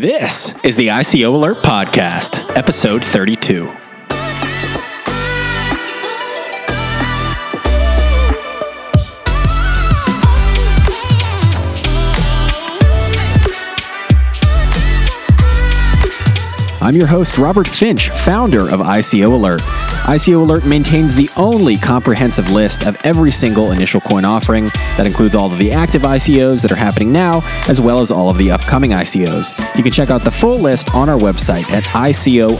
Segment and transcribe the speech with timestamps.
[0.00, 3.87] This is the ICO Alert Podcast, episode 32.
[16.88, 19.60] I'm your host, Robert Finch, founder of ICO Alert.
[19.60, 25.34] ICO Alert maintains the only comprehensive list of every single initial coin offering that includes
[25.34, 28.50] all of the active ICOs that are happening now, as well as all of the
[28.50, 29.52] upcoming ICOs.
[29.76, 32.58] You can check out the full list on our website at ICOalert.com.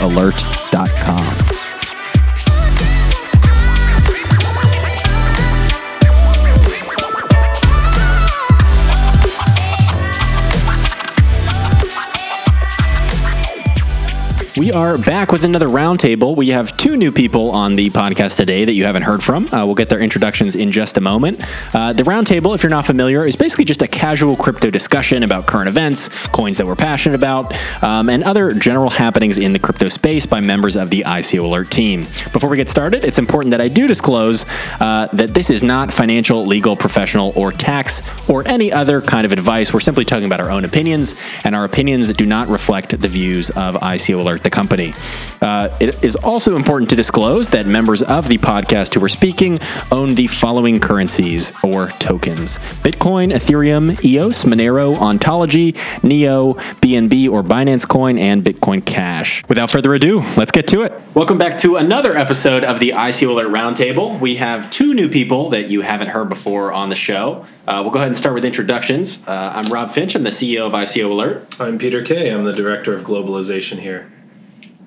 [14.58, 16.34] We are back with another roundtable.
[16.34, 19.46] We have two new people on the podcast today that you haven't heard from.
[19.54, 21.40] Uh, we'll get their introductions in just a moment.
[21.72, 25.46] Uh, the roundtable, if you're not familiar, is basically just a casual crypto discussion about
[25.46, 29.88] current events, coins that we're passionate about, um, and other general happenings in the crypto
[29.88, 32.00] space by members of the ICO Alert team.
[32.32, 34.44] Before we get started, it's important that I do disclose
[34.80, 39.30] uh, that this is not financial, legal, professional, or tax, or any other kind of
[39.30, 39.72] advice.
[39.72, 43.50] We're simply talking about our own opinions, and our opinions do not reflect the views
[43.50, 44.94] of ICO Alert the company.
[45.42, 49.60] Uh, it is also important to disclose that members of the podcast who are speaking
[49.92, 57.86] own the following currencies or tokens Bitcoin, Ethereum, EOS, Monero, Ontology, Neo, BNB or Binance
[57.86, 59.44] Coin, and Bitcoin Cash.
[59.48, 60.92] Without further ado, let's get to it.
[61.14, 64.18] Welcome back to another episode of the ICO Alert Roundtable.
[64.18, 67.44] We have two new people that you haven't heard before on the show.
[67.66, 69.22] Uh, we'll go ahead and start with introductions.
[69.26, 70.14] Uh, I'm Rob Finch.
[70.14, 71.60] I'm the CEO of ICO Alert.
[71.60, 72.30] I'm Peter Kay.
[72.30, 74.10] I'm the director of globalization here.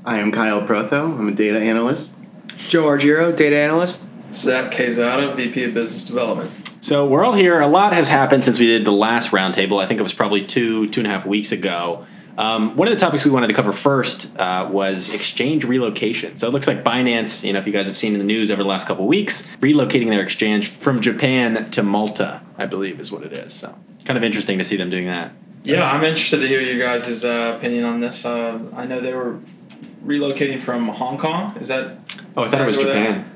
[0.04, 1.18] I am Kyle Protho.
[1.18, 2.14] I'm a data analyst.
[2.70, 4.04] Joe Argiro, data analyst.
[4.34, 6.52] Zach Quezada, VP of Business Development.
[6.82, 7.60] So we're all here.
[7.60, 9.84] A lot has happened since we did the last roundtable.
[9.84, 12.08] I think it was probably two, two and a half weeks ago.
[12.38, 16.38] Um, one of the topics we wanted to cover first uh, was exchange relocation.
[16.38, 18.50] So it looks like Binance, you know, if you guys have seen in the news
[18.50, 23.00] over the last couple of weeks, relocating their exchange from Japan to Malta, I believe
[23.00, 23.54] is what it is.
[23.54, 25.34] So kind of interesting to see them doing that.
[25.64, 28.26] Yeah, I'm interested to hear you guys' uh, opinion on this.
[28.26, 29.40] Uh, I know they were
[30.06, 31.56] relocating from Hong Kong.
[31.58, 31.98] Is that?
[32.36, 33.28] Oh, I thought it was Is that where Japan.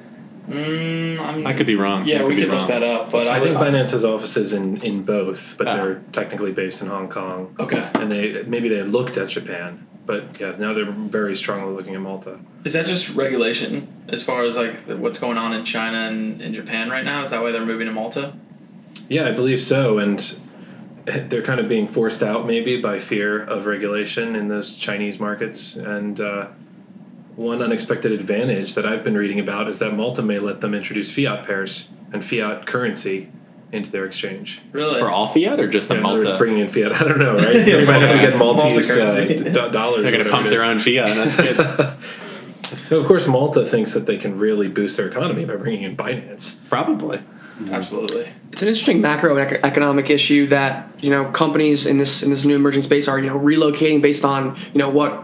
[0.50, 2.06] Mm, I'm, I could be wrong.
[2.06, 2.60] Yeah, could we be could wrong.
[2.62, 3.12] look that up.
[3.12, 5.76] But I, I think Binance has offices in, in both, but Ah.
[5.76, 7.56] they're technically based in Hong Kong.
[7.60, 7.90] Okay.
[7.96, 12.02] And they maybe they looked at Japan, but yeah, now they're very strongly looking at
[12.02, 12.38] Malta.
[12.64, 16.40] Is that just regulation as far as like the- what's going on in China and
[16.42, 17.24] in Japan right now?
[17.24, 18.34] Is that why they're moving to Malta?
[19.10, 20.36] Yeah, I believe so, and
[21.30, 25.76] they're kind of being forced out maybe by fear of regulation in those Chinese markets.
[25.76, 26.48] And uh,
[27.36, 31.12] one unexpected advantage that I've been reading about is that Malta may let them introduce
[31.14, 33.30] fiat pairs and fiat currency
[33.72, 34.62] into their exchange.
[34.72, 35.00] Really?
[35.00, 36.38] For all fiat or just the Yeah, in other words, Malta?
[36.38, 36.94] bringing in fiat.
[37.02, 37.56] I don't know, right?
[37.68, 39.44] Yeah, they might have to Malta- get Maltese uh, Malta currency.
[39.44, 40.04] d- dollars.
[40.04, 41.16] They're going to pump their own fiat.
[41.16, 41.98] That's good.
[42.90, 45.96] No, of course, Malta thinks that they can really boost their economy by bringing in
[45.98, 46.58] Binance.
[46.70, 47.22] Probably.
[47.72, 48.32] Absolutely.
[48.52, 52.82] It's an interesting macroeconomic issue that you know companies in this in this new emerging
[52.82, 55.24] space are you know relocating based on you know what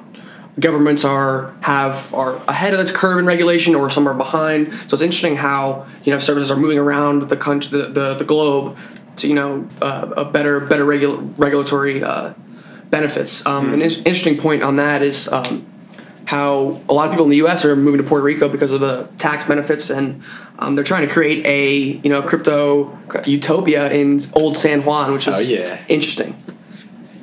[0.60, 4.72] governments are have are ahead of this curve in regulation or some are behind.
[4.88, 8.26] So it's interesting how you know services are moving around the country the, the, the
[8.26, 8.78] globe
[9.18, 12.34] to you know uh, a better better regul- regulatory uh,
[12.90, 13.46] benefits.
[13.46, 15.28] Um, An in- interesting point on that is.
[15.28, 15.68] Um,
[16.26, 17.66] how a lot of people in the U.S.
[17.66, 20.22] are moving to Puerto Rico because of the tax benefits, and
[20.60, 25.28] um, they're trying to create a you know crypto utopia in Old San Juan, which
[25.28, 25.84] is Oh, yeah.
[25.88, 26.36] interesting.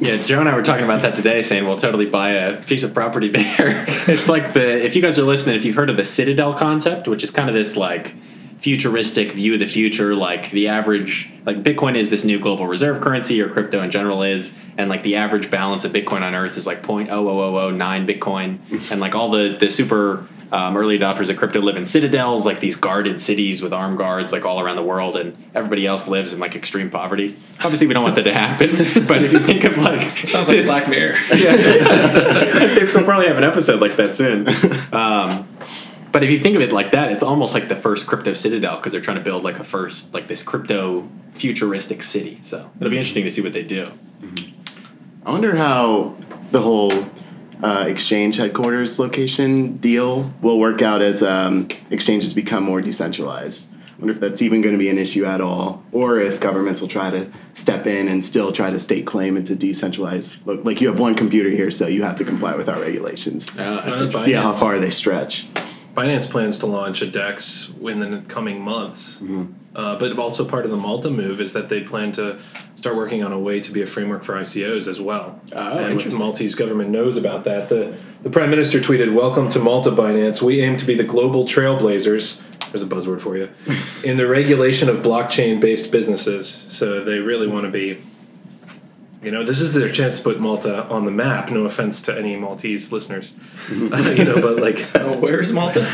[0.01, 2.85] Yeah, Joe and I were talking about that today, saying we'll totally buy a piece
[2.85, 3.85] of property there.
[4.07, 7.09] it's like the if you guys are listening, if you've heard of the Citadel concept,
[7.09, 8.15] which is kind of this like
[8.61, 13.01] futuristic view of the future, like the average like Bitcoin is this new global reserve
[13.03, 16.57] currency or crypto in general is, and like the average balance of Bitcoin on Earth
[16.57, 18.59] is like 0.00009 Bitcoin,
[18.91, 22.59] and like all the the super um, early adopters of crypto live in citadels, like
[22.61, 26.33] these guarded cities with armed guards, like all around the world, and everybody else lives
[26.33, 27.37] in like extreme poverty.
[27.61, 28.71] Obviously, we don't want that to happen,
[29.07, 31.17] but if you think of like Sounds like this- Black Mirror.
[31.35, 34.49] yeah, they'll probably have an episode like that soon.
[34.93, 35.47] Um,
[36.19, 38.79] but if you think of it like that, it's almost like the first crypto citadel
[38.79, 42.41] because they're trying to build like a first like this crypto futuristic city.
[42.43, 43.93] So it'll be interesting to see what they do.
[45.25, 46.17] I wonder how
[46.51, 47.07] the whole
[47.63, 53.73] uh, exchange headquarters location deal will work out as um, exchanges become more decentralized.
[53.73, 56.81] I wonder if that's even going to be an issue at all, or if governments
[56.81, 60.45] will try to step in and still try to stake claim into decentralized.
[60.49, 63.49] Look, like you have one computer here, so you have to comply with our regulations.
[63.51, 64.21] Uh, that's interesting.
[64.21, 65.47] See how far they stretch.
[65.99, 69.21] Binance plans to launch a DEX in the coming months.
[69.75, 72.39] Uh, but also part of the Malta move is that they plan to
[72.77, 75.41] start working on a way to be a framework for ICOs as well.
[75.53, 76.17] Oh, and the.
[76.17, 80.41] Maltese government knows about that, the, the prime minister tweeted, "Welcome to Malta Binance.
[80.41, 82.41] We aim to be the global trailblazers."
[82.71, 83.51] There's a buzzword for you
[84.05, 86.67] in the regulation of blockchain-based businesses.
[86.71, 88.03] So they really want to be.
[89.23, 91.51] You know, this is their chance to put Malta on the map.
[91.51, 93.35] No offense to any Maltese listeners,
[93.69, 95.81] you know, but like Oh, where's Malta?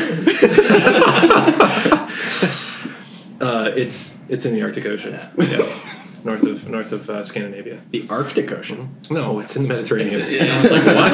[3.41, 5.79] uh, it's it's in the Arctic Ocean, yeah.
[6.23, 7.81] north of north of uh, Scandinavia.
[7.91, 8.95] The Arctic Ocean.
[9.09, 10.31] No, it's in the Mediterranean.
[10.31, 10.55] yeah.
[10.55, 11.11] I was like, what?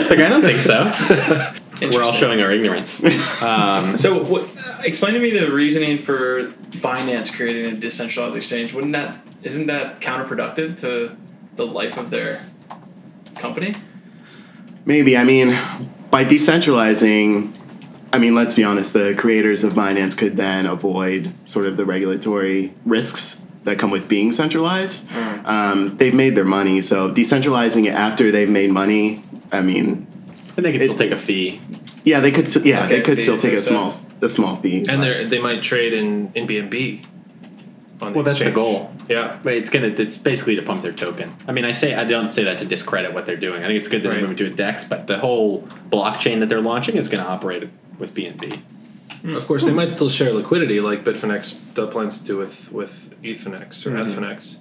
[0.00, 0.90] It's like, I don't think so.
[1.92, 3.00] We're all showing our ignorance.
[3.42, 4.48] Um, So, what,
[4.80, 8.72] explain to me the reasoning for Binance creating a decentralized exchange.
[8.72, 11.16] Wouldn't that isn't that counterproductive to
[11.56, 12.44] the life of their
[13.36, 13.74] company?
[14.84, 15.16] Maybe.
[15.16, 15.56] I mean,
[16.10, 17.54] by decentralizing,
[18.12, 21.84] I mean, let's be honest, the creators of Binance could then avoid sort of the
[21.84, 25.08] regulatory risks that come with being centralized.
[25.08, 25.44] Mm.
[25.46, 30.06] Um, they've made their money, so decentralizing it after they've made money, I mean,
[30.56, 31.60] and they can still take a fee.
[32.04, 32.54] yeah, they could.
[32.64, 34.84] Yeah, Okay, they could still take a small, a small fee.
[34.88, 37.04] and they they might trade in in BNB.
[38.06, 38.92] On the Well, that's the goal.
[39.08, 39.38] Yeah.
[39.42, 41.34] But it's gonna it's basically to pump their token.
[41.48, 43.62] I mean, I say I don't say that to discredit what they're doing.
[43.62, 44.14] I think it's good that Right.
[44.16, 47.68] they're moving to a DEX, but the whole blockchain that they're launching is gonna operate
[47.98, 48.60] with BNB.
[49.34, 53.10] Of course, they might still share liquidity like Bitfinex does plans to do with with
[53.22, 54.04] Ethfinex or Mhm.
[54.06, 54.56] Ethfinex.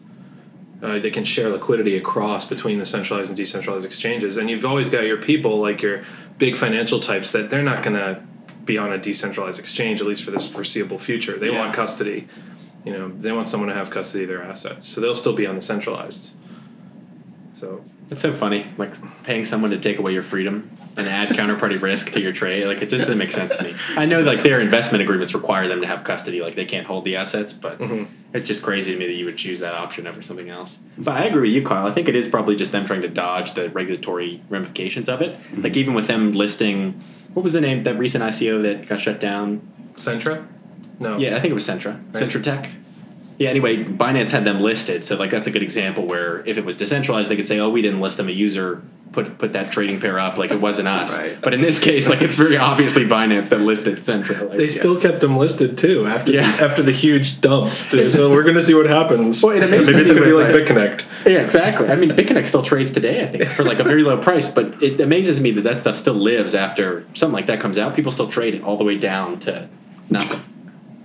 [0.82, 4.90] Uh, they can share liquidity across between the centralized and decentralized exchanges, and you've always
[4.90, 6.02] got your people like your
[6.38, 8.20] big financial types that they're not going to
[8.66, 11.38] be on a decentralized exchange at least for this foreseeable future.
[11.38, 11.60] They Yeah.
[11.60, 12.28] want custody.
[12.86, 15.48] You know, they want someone to have custody of their assets, so they'll still be
[15.48, 16.32] on the centralized.
[17.54, 18.92] So It's so funny, like
[19.24, 22.66] paying someone to take away your freedom and add counterparty risk to your trade.
[22.68, 23.74] Like it just doesn't make sense to me.
[23.96, 27.06] I know like their investment agreements require them to have custody, like they can't hold
[27.06, 28.08] the assets, but Mhm.
[28.34, 30.80] it's just crazy to me that you would choose that option over something else.
[30.98, 31.88] But I agree with you, Kyle.
[31.88, 35.38] I think it is probably just them trying to dodge the regulatory ramifications of it.
[35.58, 37.02] Like even with them listing,
[37.34, 39.62] what was the name that recent ICO that got shut down?
[39.96, 40.46] Centra,
[41.00, 41.94] no, Yeah, I think it was Centra.
[42.14, 42.24] Right.
[42.24, 42.70] Centra Tech.
[43.40, 45.04] Yeah, anyway, Binance had them listed.
[45.04, 47.70] So like that's a good example where if it was decentralized, they could say, "Oh,
[47.70, 48.28] we didn't list them.
[48.30, 48.82] A user
[49.12, 51.42] put put that trading pair up like it wasn't us." Right.
[51.42, 54.48] But in this case, like it's very obviously Binance that listed Centra.
[54.50, 54.72] Like, They yeah.
[54.72, 56.56] still kept them listed too after Yeah.
[56.58, 57.74] the, after the huge dump.
[57.90, 59.42] So we're going to see what happens.
[59.42, 61.06] Well, it amazes Maybe it's going to be like like- BitConnect.
[61.26, 61.88] Yeah, exactly.
[61.90, 64.48] I mean, BitConnect still trades today, I think, for like a very low price.
[64.50, 67.96] But it amazes me that that stuff still lives after something like that comes out.
[67.96, 69.68] People still trade it all the way down to
[70.12, 70.40] nothing.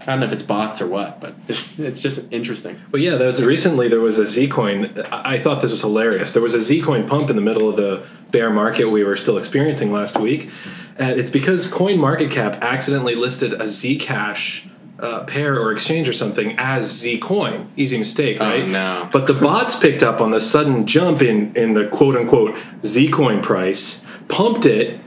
[0.08, 2.80] I don't know if it's bots or what, but it's it's just interesting.
[2.90, 5.06] Well, yeah, there was recently there was a Zcoin.
[5.12, 6.32] I I thought this was hilarious.
[6.32, 9.36] There was a Zcoin pump in the middle of the bear market we were still
[9.36, 10.48] experiencing last week,
[10.96, 14.64] and it's because CoinMarketCap accidentally listed a Zcash.
[15.00, 17.68] Uh, pair or exchange or something as Zcoin.
[17.76, 18.66] Easy mistake, Oh, right?
[18.66, 19.08] no.
[19.12, 23.40] But the bots picked up on the sudden jump in in the quote unquote Zcoin
[23.40, 24.98] price, pumped it,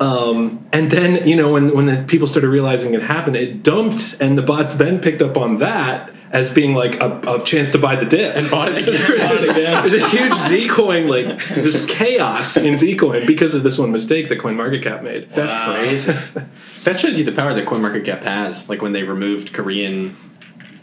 [0.00, 4.16] um, and then you know when when the people started realizing it happened, it dumped,
[4.20, 7.78] and the bots then picked up on that as being like a, a chance to
[7.78, 9.08] buy the dip And bought it So again.
[9.08, 13.92] there's this, there's this huge Zcoin like this chaos in Zcoin because of this one
[13.92, 15.30] mistake that CoinMarketCap made.
[15.32, 15.74] That's Wow.
[15.74, 16.12] crazy.
[16.82, 18.68] that shows you the power that CoinMarketCap has.
[18.68, 20.16] Like when they removed Korean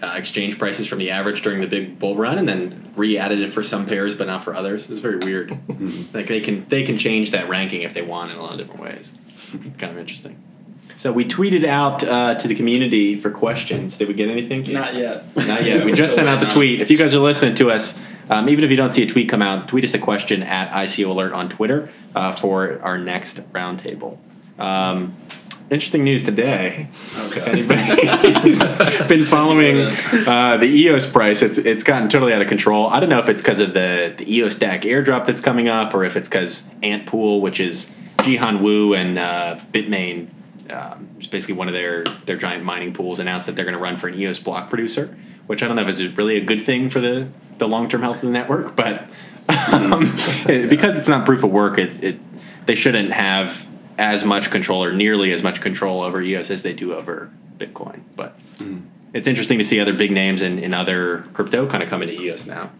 [0.02, 3.54] uh, exchange prices from the average during the big bull run, and then re-added it
[3.54, 4.90] for some pairs, but not for others.
[4.90, 5.58] It's very weird.
[6.14, 8.58] like they can they can change that ranking if they want in a lot of
[8.58, 9.12] different ways.
[9.78, 10.42] kind of interesting.
[10.98, 13.98] So we tweeted out uh, to the community for questions.
[13.98, 14.64] Did we get anything?
[14.64, 14.76] Keith?
[14.76, 15.36] Not yet.
[15.36, 15.84] Not yet.
[15.84, 16.80] We just still sent out the tweet.
[16.80, 19.28] If you guys are listening to us, um, even if you don't see a tweet
[19.28, 23.38] come out, tweet us a question at ICO Alert on Twitter uh, for our next
[23.52, 24.18] roundtable.
[24.60, 25.18] Um,
[25.72, 26.88] interesting news today.
[27.16, 28.60] If anybody's
[29.08, 29.78] been following
[30.28, 32.88] uh, the EOS price, it's it's gotten totally out of control.
[32.88, 35.94] I don't know if it's because of the, the EOS stack airdrop that's coming up,
[35.94, 40.28] or if it's because Antpool, which is Jihan Wu and uh, Bitmain,
[40.70, 43.82] um, it's basically one of their their giant mining pools, announced that they're going to
[43.82, 46.62] run for an EOS block producer, which I don't know if is really a good
[46.64, 49.06] thing for the the long term health of the network, but
[49.72, 50.14] um,
[50.48, 52.20] it- because it's not proof of work, it, it
[52.66, 53.66] they shouldn't have
[54.02, 57.30] as much control or nearly as much control over EOS as they do over
[57.60, 58.02] Bitcoin.
[58.16, 58.80] But hmm.
[59.14, 62.20] it's interesting to see other big names in, in other crypto kind of come into
[62.20, 62.72] EOS now.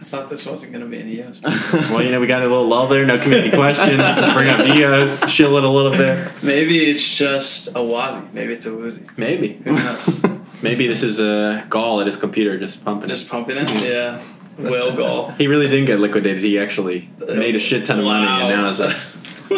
[0.00, 1.40] I thought this wasn't going to be an EOS.
[1.90, 4.02] Well, you know, we got a little lull there, no community questions,
[4.32, 6.32] bring up EOS, chill it a little bit.
[6.42, 8.32] Maybe it's just a Wazi.
[8.32, 9.06] Maybe it's a Woozy.
[9.18, 9.54] Maybe.
[9.64, 10.24] Who knows?
[10.62, 13.30] Maybe this is a Gall at his computer just pumping just it.
[13.30, 13.68] pumping it?
[13.68, 13.82] Mm.
[13.82, 14.22] Yeah.
[14.56, 15.30] Whale gall.
[15.32, 16.42] He really didn't get liquidated.
[16.42, 18.94] He actually made a shit ton of money, and now is a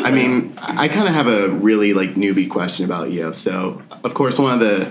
[0.05, 3.39] I mean, I kind of have a really like newbie question about EOS.
[3.39, 4.91] So, of course, one of the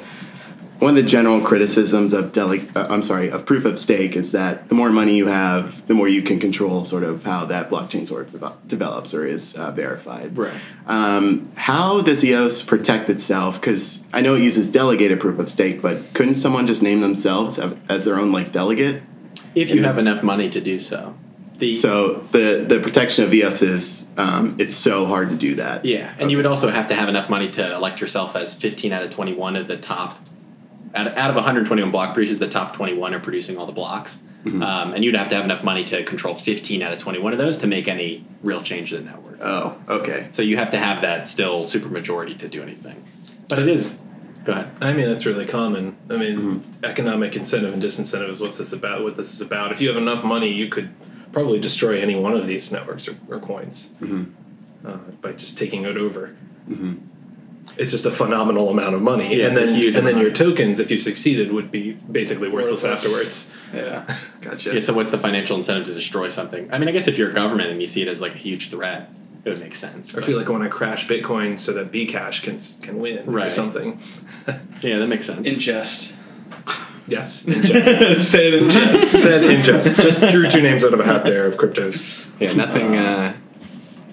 [0.80, 4.34] one of the general criticisms of dele- uh, I'm sorry, of proof of stake is
[4.34, 7.70] that the more money you have, the more you can control sort of how that
[7.70, 10.38] blockchain sort of devel- develops or is uh, verified.
[10.38, 10.60] Right.
[10.86, 13.56] Um, how does EOS protect itself?
[13.56, 17.58] Because I know it uses delegated proof of stake, but couldn't someone just name themselves
[17.88, 19.02] as their own like delegate?
[19.56, 21.16] If you have enough money to do so.
[21.58, 25.86] The, So the the protection of EOS is um, it's so hard to do that.
[25.86, 28.92] Yeah, and you would also have to have enough money to elect yourself as 15
[28.92, 30.18] out of 21 of the top.
[30.94, 34.20] Out of, out of 121 block producers, the top 21 are producing all the blocks.
[34.46, 34.62] Mm-hmm.
[34.62, 37.40] Um, and you'd have to have enough money to control 15 out of 21 of
[37.40, 39.40] those to make any real change to the network.
[39.42, 40.28] Oh, okay.
[40.32, 43.04] So you have to have that still super majority to do anything.
[43.50, 43.98] But it is.
[44.46, 44.72] Go ahead.
[44.80, 45.98] I mean, that's really common.
[46.10, 46.86] I mean, Mm-hmm.
[46.86, 49.04] economic incentive and disincentive is what's this about.
[49.04, 49.72] What this is about.
[49.72, 50.94] If you have enough money, you could
[51.36, 54.28] probably destroy any one of these networks or, or coins Mhm.
[54.86, 56.34] uh, by just taking it over.
[56.70, 57.00] Mhm.
[57.78, 60.80] It's just a phenomenal amount of money, Yeah, and then huge and then your tokens,
[60.80, 63.04] if you succeeded, would be basically worthless, Worthless.
[63.06, 63.52] afterwards.
[63.74, 64.18] Yeah.
[64.40, 64.74] Gotcha.
[64.76, 66.70] Yeah, so what's the financial incentive to destroy something?
[66.72, 68.38] I mean, I guess if you're a government and you see it as like a
[68.38, 69.10] huge threat,
[69.44, 70.14] it would make sense.
[70.14, 73.28] I but- feel like I want to crash Bitcoin so that Bcash can can win
[73.28, 74.00] or something.
[74.82, 75.46] yeah, that makes sense.
[75.46, 76.14] In jest.
[77.08, 78.32] Yes, in jest.
[78.32, 79.12] Say it in jest.
[79.12, 79.96] said in jest.
[79.96, 82.26] Just drew two names out of a hat there of cryptos.
[82.40, 82.96] Yeah, nothing.
[82.96, 83.38] Uh,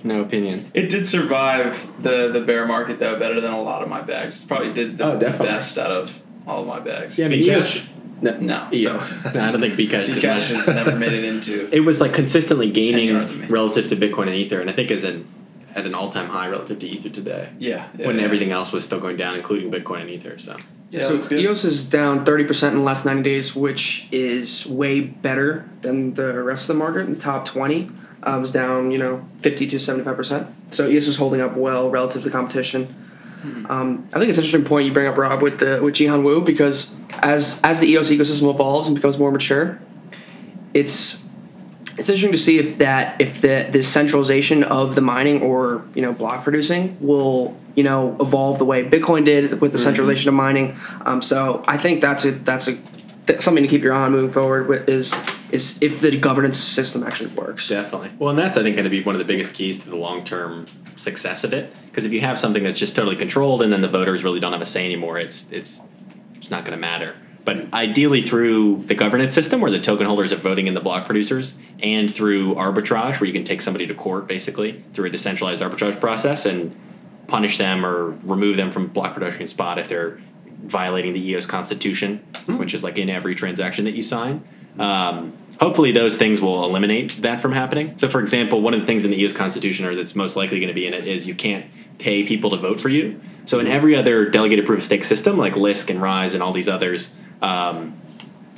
[0.05, 0.71] no opinions.
[0.75, 4.45] It did survive the, the bear market though better than a lot of my bags.
[4.45, 7.19] It probably did the, Oh, best out of all of my bags.
[7.19, 7.77] Yeah, because.
[7.77, 7.87] mean, Bcash?
[7.87, 7.89] EOS.
[8.23, 8.69] No, No.
[8.73, 9.25] EOS.
[9.35, 11.69] no, I don't think Bcash did Bcash has never made it into.
[11.73, 13.47] It was like consistently gaining yards of me.
[13.47, 15.27] relative to Bitcoin and Ether, and I think is an
[15.75, 17.49] at an all time high relative to Ether today.
[17.59, 17.89] Yeah.
[17.97, 18.25] yeah when yeah.
[18.25, 20.39] everything else was still going down, including Bitcoin and Ether.
[20.39, 20.57] So
[20.93, 21.35] Yeah, so.
[21.35, 26.43] EOS is down 30% in the last 90 days, which is way better than the
[26.43, 27.09] rest of the market.
[27.09, 27.91] The top 20
[28.23, 30.53] uh, was down, you know, 50 to 75%.
[30.69, 32.95] So EOS is holding up well relative to the competition.
[33.43, 36.23] Um, I think it's an interesting point you bring up, Rob, with the with Jihan
[36.23, 39.81] Wu, because as as the EOS ecosystem evolves and becomes more mature,
[40.75, 41.19] it's
[41.99, 46.03] it's interesting to see if that if the the centralization of the mining or you
[46.03, 50.35] know block producing will you know evolve the way Bitcoin did with the centralization of
[50.35, 50.77] mining.
[51.03, 52.79] Um, so I think that's a that's a
[53.27, 54.69] that's something to keep your eye on moving forward.
[54.69, 55.15] With, is
[55.51, 57.69] is if the governance system actually works.
[57.69, 58.11] definitely.
[58.19, 59.97] Well, and that's I think going to be one of the biggest keys to the
[59.97, 61.75] long term success of it.
[61.87, 64.53] Because if you have something that's just totally controlled, and then the voters really don't
[64.53, 65.83] have a say anymore, it's it's
[66.37, 67.15] it's not going to matter.
[67.45, 71.07] But ideally, through the governance system where the token holders are voting in the block
[71.07, 75.61] producers, and through arbitrage where you can take somebody to court basically through a decentralized
[75.61, 76.75] arbitrage process and
[77.27, 80.21] punish them or remove them from block production spot if they're
[80.63, 84.45] violating the EOS constitution, which is like in every transaction that you sign.
[84.79, 87.99] Um, hopefully, those things will eliminate that from happening.
[87.99, 90.61] So, for example, one of the things in the EOS constitution, or that's most likely
[90.61, 91.67] going to be in it, is you can't
[91.99, 93.21] pay people to vote for you.
[93.45, 96.53] So, in every other delegated proof of stake system, like Lisk and Rise and all
[96.53, 98.01] these others, um,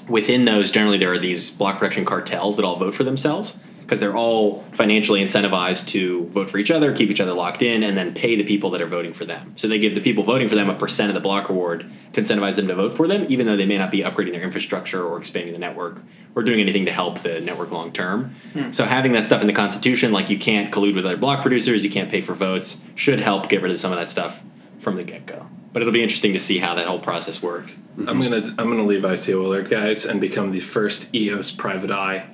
[0.09, 4.01] within those, generally there are these block production cartels that all vote for themselves because
[4.01, 7.99] they're all financially incentivized to vote for each other, keep each other locked in, and
[7.99, 9.53] then pay the people that are voting for them.
[9.57, 12.21] So they give the people voting for them a percent of the block reward to
[12.23, 15.05] incentivize them to vote for them, even though they may not be upgrading their infrastructure
[15.05, 16.01] or expanding the network
[16.35, 18.35] or doing anything to help the network long term.
[18.73, 21.85] So having that stuff in the Constitution, like you can't collude with other block producers,
[21.85, 24.43] you can't pay for votes, should help get rid of some of that stuff
[24.85, 25.47] from the get go.
[25.73, 27.77] But it'll be interesting to see how that whole process works.
[27.99, 28.23] I'm mm-hmm.
[28.23, 32.29] gonna I'm gonna leave ICO alert guys and become the first EOS private eye,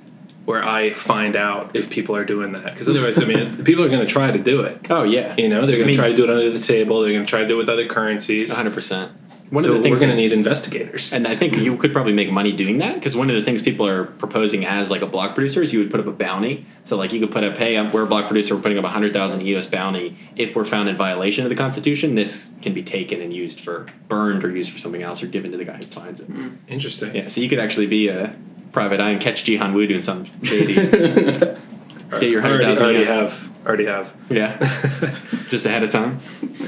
[0.45, 2.65] where I find out if people are doing that.
[2.65, 4.85] Because otherwise, I mean, people are gonna try to do it.
[4.91, 7.01] Oh yeah, You know, they're gonna I mean- try to do it under the table.
[7.01, 8.49] They're gonna try to do it with other currencies.
[8.49, 8.73] 100.
[8.73, 9.11] percent
[9.51, 11.11] One so of the things we're gonna need investigators.
[11.11, 13.61] And I think you could probably make money doing that because one of the things
[13.61, 16.65] people are proposing as like a block producer is you would put up a bounty.
[16.85, 18.89] So like you could put up, hey, we're a block producer, we're putting up a
[18.89, 20.17] hundred thousand EOS bounty.
[20.37, 23.87] If we're found in violation of the Constitution, this can be taken and used for
[24.07, 26.27] burned or used for something else or given to the guy who finds it.
[26.27, 26.55] Hmm.
[26.69, 27.13] Interesting.
[27.13, 28.33] Yeah, so you could actually be a
[28.71, 30.75] private eye and catch Jihan Wu doing something shady.
[30.75, 33.49] Get your hundred already, already have.
[33.65, 34.13] Already have.
[34.29, 34.57] Yeah,
[35.49, 36.21] just ahead of time.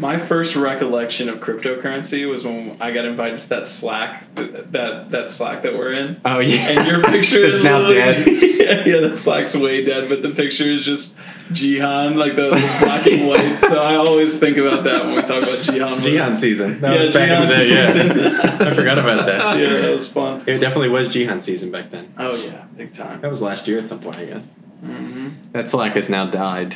[0.00, 5.28] My first recollection of cryptocurrency was when I got invited to that Slack, that that,
[5.28, 6.18] Slack that we're in.
[6.24, 8.26] Oh yeah, And your picture is now dead.
[8.26, 11.18] yeah, yeah, that Slack's way dead, but the picture is just
[11.50, 13.60] Jihan, like the, the black and white.
[13.68, 15.98] So I always think about that when we talk about Jihan.
[16.00, 16.80] Jihan season.
[16.80, 17.68] That Yeah, was back in the Jihan day.
[17.68, 18.66] Yeah, season.
[18.68, 19.58] I forgot about that.
[19.58, 20.44] Yeah, that was fun.
[20.46, 22.14] It definitely was Jihan season back then.
[22.16, 23.20] Oh yeah, big time.
[23.20, 24.50] That was last year at some point, I guess.
[24.80, 26.74] hmm That Slack has now died.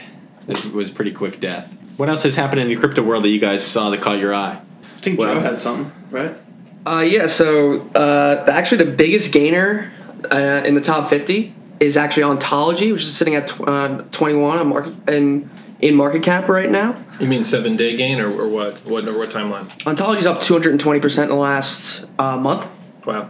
[0.49, 1.73] It was a pretty quick death.
[1.97, 4.35] What else has happened in the crypto world that you guys saw that caught your
[4.35, 4.61] eye?
[4.83, 6.37] I think Well- Joe had something, right?
[6.87, 9.91] Uh, yeah, so uh, actually the biggest gainer
[10.31, 14.59] uh, in the top 50 is actually Ontology, which is sitting at tw- uh, 21
[14.59, 14.95] on market.
[15.07, 15.49] And
[15.85, 16.97] in market cap right now.
[17.21, 18.79] You mean seven day gain or, or what?
[18.87, 19.69] What or what timeline?
[19.87, 22.67] Ontology's up 220% in the last uh, month.
[23.05, 23.29] Wow.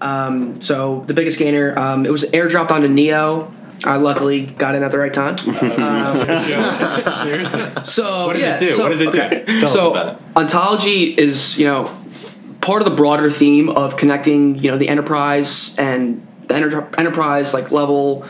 [0.00, 3.52] Um, so the biggest gainer, um, it was airdropped onto Neo.
[3.84, 5.38] I luckily got in at the right time.
[5.38, 6.14] Um,
[7.86, 8.74] so What does yeah, it do?
[8.74, 9.44] so- what does it okay.
[9.46, 9.60] do?
[9.60, 10.22] Tell so us about it.
[10.36, 11.96] ontology is you know
[12.60, 17.54] part of the broader theme of connecting you know the enterprise and the enter- enterprise
[17.54, 18.26] like level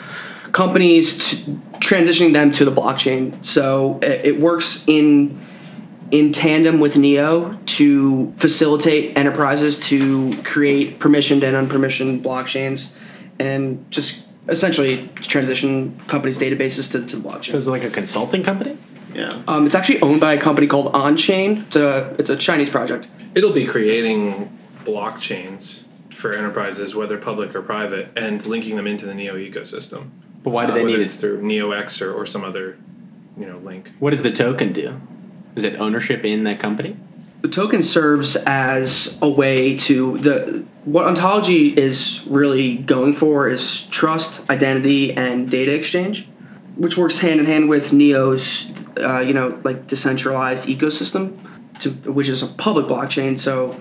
[0.52, 1.36] companies to
[1.78, 3.44] transitioning them to the blockchain.
[3.44, 5.40] So it, it works in
[6.10, 12.92] in tandem with Neo to facilitate enterprises to create permissioned and unpermissioned blockchains
[13.38, 17.52] and just essentially transition companies' databases to, to blockchain.
[17.52, 18.76] So it's like a consulting company?
[19.14, 19.42] Yeah.
[19.48, 21.66] Um, it's actually owned by a company called OnChain.
[21.66, 23.08] It's a it's a Chinese project.
[23.34, 25.82] It'll be creating blockchains
[26.14, 30.10] for enterprises, whether public or private, and linking them into the Neo ecosystem.
[30.42, 31.20] But why do Uh, they whether need it's it?
[31.20, 32.76] through NeoX or, or some other,
[33.38, 33.92] you know, link.
[33.98, 35.00] What does the token do?
[35.56, 36.96] Is it ownership in that company?
[37.40, 43.82] The token serves as a way to the what ontology is really going for is
[43.86, 46.26] trust, identity, and data exchange,
[46.76, 48.66] which works hand in hand with Neo's,
[48.98, 51.38] uh, you know, like decentralized ecosystem,
[51.80, 53.38] to which is a public blockchain.
[53.38, 53.80] So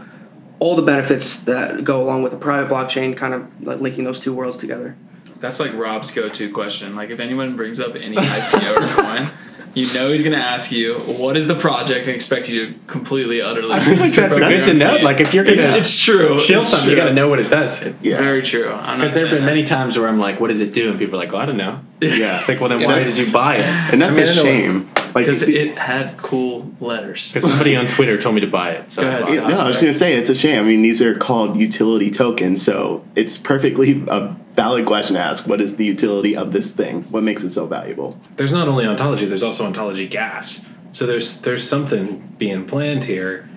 [0.60, 4.20] all the benefits that go along with a private blockchain, kind of like linking those
[4.20, 4.96] two worlds together.
[5.40, 6.96] That's like Rob's go-to question.
[6.96, 9.32] Like if anyone brings up any ICO or coin,
[9.74, 13.42] you know he's gonna ask you what is the project and expect you to completely
[13.42, 13.72] utterly.
[13.72, 14.96] I feel like that's out good your to know.
[14.98, 16.40] Like if you're gonna it's true.
[16.46, 17.82] shield It's something, you got to know what it does.
[18.02, 18.18] Yeah.
[18.18, 18.64] Very true.
[18.70, 21.00] Because there have saying been many times where I'm like, "What does it do?" And
[21.00, 22.40] people are like, "Oh, I don't know." Yeah.
[22.40, 23.64] It's like, well, then why that's- did you buy it?
[23.66, 24.86] And that's I mean, a I know-
[25.24, 25.28] shame.
[25.28, 27.32] Like because it- it had cool letters.
[27.32, 28.92] Because somebody on Twitter told me to buy it.
[28.92, 29.22] So Go ahead.
[29.30, 29.34] it.
[29.36, 30.60] Yeah, no, I was gonna say it's a shame.
[30.64, 35.48] I mean, these are called utility tokens, so it's perfectly a valid question to ask.
[35.48, 37.04] What is the utility of this thing?
[37.10, 38.20] What makes it so valuable?
[38.38, 40.62] There's not only ontology, there's also ontology gas.
[40.94, 43.48] So there's there's something being planned here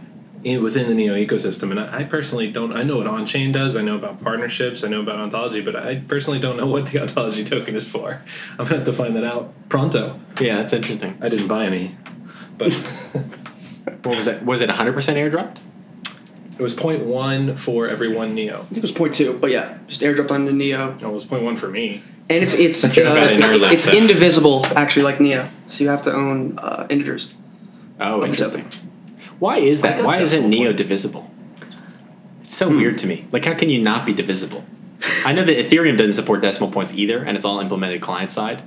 [0.45, 1.71] in, within the Neo ecosystem.
[1.71, 2.73] And I, I personally don't.
[2.73, 3.77] I know what OnChain does.
[3.77, 4.85] I know about partnerships.
[4.85, 8.23] I know about ontology, but I personally don't know what the ontology token is for.
[8.53, 10.19] I'm gonna have to find that out pronto.
[10.41, 11.19] Yeah, that's interesting.
[11.21, 11.97] I didn't buy any,
[12.59, 12.73] but
[14.03, 14.43] What was it?
[14.45, 15.59] Was it 100% airdropped?
[16.59, 18.57] it was 0.1 for every one Neo.
[18.57, 20.95] I think it was point two, but yeah, just airdropped onto Neo.
[21.01, 22.03] Oh, it was 0.1 for me.
[22.29, 25.49] And it's it's uh, Should've got an early it's, it's indivisible actually like Neo.
[25.69, 27.33] So you have to own uh, integers.
[27.99, 28.69] Oh, Of interesting.
[29.41, 30.05] Why is that?
[30.05, 30.77] Why isn't Neo point.
[30.77, 31.31] divisible?
[32.43, 32.77] It's so hmm.
[32.77, 33.27] weird to me.
[33.33, 34.65] Like, how can you not be divisible?
[35.25, 38.63] I know that Ethereum doesn't support decimal points either, and it's all implemented client side.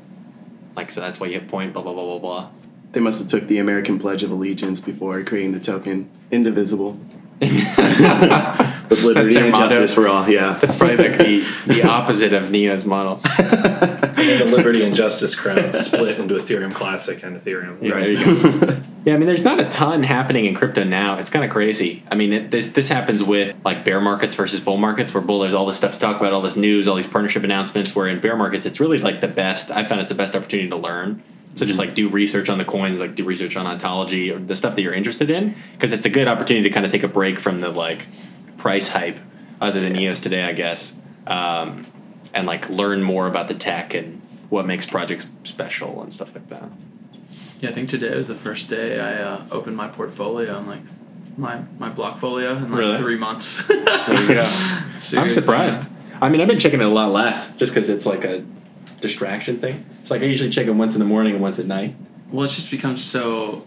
[0.75, 2.49] Like, so that's why you have point, blah, blah, blah, blah, blah.
[2.91, 6.99] They must have took the American Pledge of Allegiance before creating the token, indivisible,
[7.39, 9.69] with liberty and motto.
[9.69, 10.27] justice for all.
[10.29, 13.19] Yeah, That's probably like the, the opposite of Neo's model.
[13.23, 17.81] And the Liberty and Justice crown split into Ethereum Classic and Ethereum.
[17.81, 18.81] Yeah, there you go.
[19.05, 21.17] Yeah, I mean, there's not a ton happening in crypto now.
[21.17, 22.03] It's kind of crazy.
[22.09, 25.39] I mean, it, this this happens with like bear markets versus bull markets, where bull
[25.39, 27.93] there's all this stuff to talk about, all this news, all these partnership announcements.
[27.93, 29.71] Where in bear markets, it's really like the best.
[29.71, 31.21] I found it's the best opportunity to learn.
[31.55, 34.55] So just like do research on the coins, like do research on ontology or the
[34.55, 37.07] stuff that you're interested in, because it's a good opportunity to kind of take a
[37.07, 38.07] break from the like
[38.57, 39.19] price hype,
[39.59, 40.95] other than EOS today, I guess,
[41.27, 41.85] um,
[42.33, 46.47] and like learn more about the tech and what makes projects special and stuff like
[46.47, 46.69] that.
[47.63, 50.81] Yeah, I think today was the first day I uh, opened my portfolio and like
[51.37, 52.97] my my blockfolio in like Really?
[52.97, 53.63] three months.
[53.67, 54.43] There you go.
[54.43, 55.29] I'm Seriously.
[55.41, 55.81] surprised.
[56.21, 58.43] I mean, I've been checking it a lot less, just because it's like a
[58.99, 59.85] distraction thing.
[60.01, 61.95] It's like I usually check it once in the morning and once at night.
[62.33, 63.63] Well, it's just become so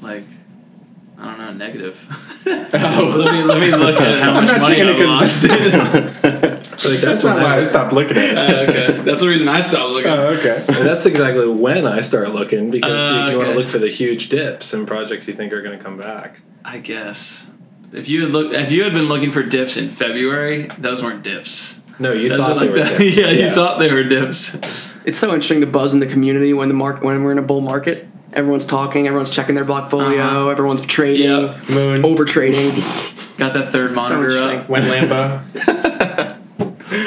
[0.00, 0.22] like
[1.18, 1.98] I don't know negative.
[2.46, 3.14] Oh.
[3.18, 5.44] let me let me look at how much money checking I lost.
[6.84, 9.90] Like, That's not why I stopped looking at Uh, okay, that's the reason I stopped
[9.90, 10.10] looking.
[10.10, 10.64] Oh, okay.
[10.68, 13.78] And that's exactly when I start looking because Uh, you, you want to look for
[13.78, 16.40] the huge dips in projects you think are going to come back.
[16.64, 17.46] I guess
[17.92, 21.22] if you had look if you had been looking for dips in February, those weren't
[21.22, 21.80] dips.
[21.98, 22.98] No, you Those thought are they like were that.
[22.98, 23.16] dips.
[23.16, 24.56] yeah, you thought they were dips.
[25.04, 27.42] It's so interesting the buzz in the community when the market when we're in a
[27.42, 28.06] bull market.
[28.32, 30.48] Everyone's talking, everyone's checking their blockfolio, Uh-huh.
[30.50, 31.68] everyone's trading, Yep.
[31.68, 32.04] Moon.
[32.04, 32.80] over trading.
[33.38, 34.58] Got that third monitor interesting.
[34.60, 34.68] up.
[34.68, 35.42] When Lambo.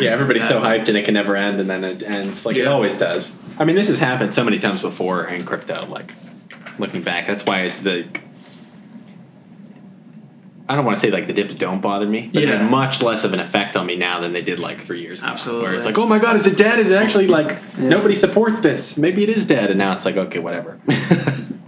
[0.04, 2.68] yeah, everybody's so hyped and it can never end, and then it ends like it
[2.68, 3.32] always does.
[3.58, 5.86] I mean, this has happened so many times before in crypto.
[5.86, 6.12] Like
[6.80, 8.06] looking back, that's why it's the.
[10.68, 12.68] I don't want to say like the dips don't bother me, but they Yeah.
[12.68, 15.32] much less of an effect on me now than they did like three years ago.
[15.32, 15.64] Absolutely.
[15.66, 16.80] Where it's like, oh my god, is it dead?
[16.80, 18.98] Is it actually like nobody supports this?
[18.98, 20.80] Maybe it is dead, and now it's like, okay, whatever.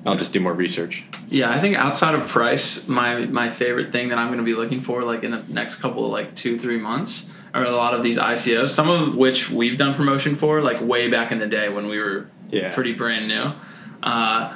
[0.07, 1.03] I'll just do more research.
[1.27, 4.53] Yeah, I think outside of price, my my favorite thing that I'm going to be
[4.53, 7.93] looking for, like in the next couple of like two three months, are a lot
[7.93, 8.69] of these ICOs.
[8.69, 11.97] Some of which we've done promotion for, like way back in the day when we
[11.97, 12.73] were Yeah.
[12.73, 13.51] pretty brand new.
[14.03, 14.53] Uh,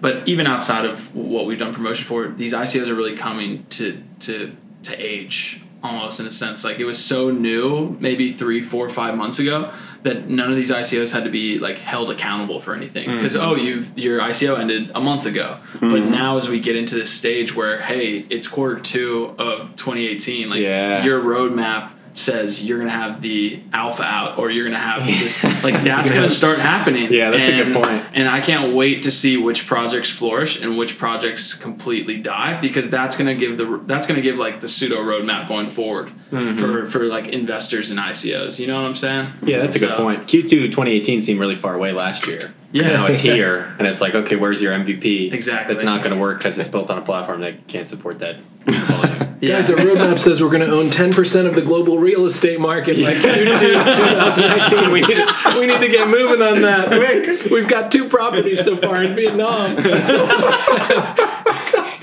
[0.00, 4.02] but even outside of what we've done promotion for, these ICOs are really coming to
[4.20, 6.62] to to age almost in a sense.
[6.64, 10.70] Like it was so new, maybe three, four, five months ago, that none of these
[10.70, 13.14] ICOs had to be like held accountable for anything.
[13.16, 16.94] Because oh, you your ICO ended a month ago, but now as we get into
[16.96, 21.04] this stage where hey, it's quarter two of 2018, like Yeah.
[21.04, 25.82] your roadmap says you're gonna have the alpha out or you're gonna have this like
[25.84, 28.04] that's gonna start happening Yeah, that's a good And- point.
[28.12, 32.90] and i can't wait to see which projects flourish and which projects completely die because
[32.90, 36.60] that's gonna give the that's gonna give like the pseudo roadmap going forward Mm-hmm.
[36.60, 39.96] for for like investors and icos you know what i'm saying Yeah, that's a good
[39.96, 40.28] point.
[40.28, 42.54] Q2 2018 seemed really far away last year.
[42.72, 42.92] Yeah.
[42.92, 45.32] Now it's here, and it's like, okay, where's your MVP?
[45.32, 45.74] Exactly.
[45.74, 48.36] That's not going to work because it's built on a platform that can't support that.
[49.40, 49.58] yeah.
[49.60, 52.96] Guys, our roadmap says we're going to own 10% of the global real estate market
[53.02, 54.92] by Q2 2019.
[54.92, 56.88] We need, to, we need to get moving on that.
[56.88, 57.50] Quick.
[57.50, 59.76] We've got two properties so far in Vietnam.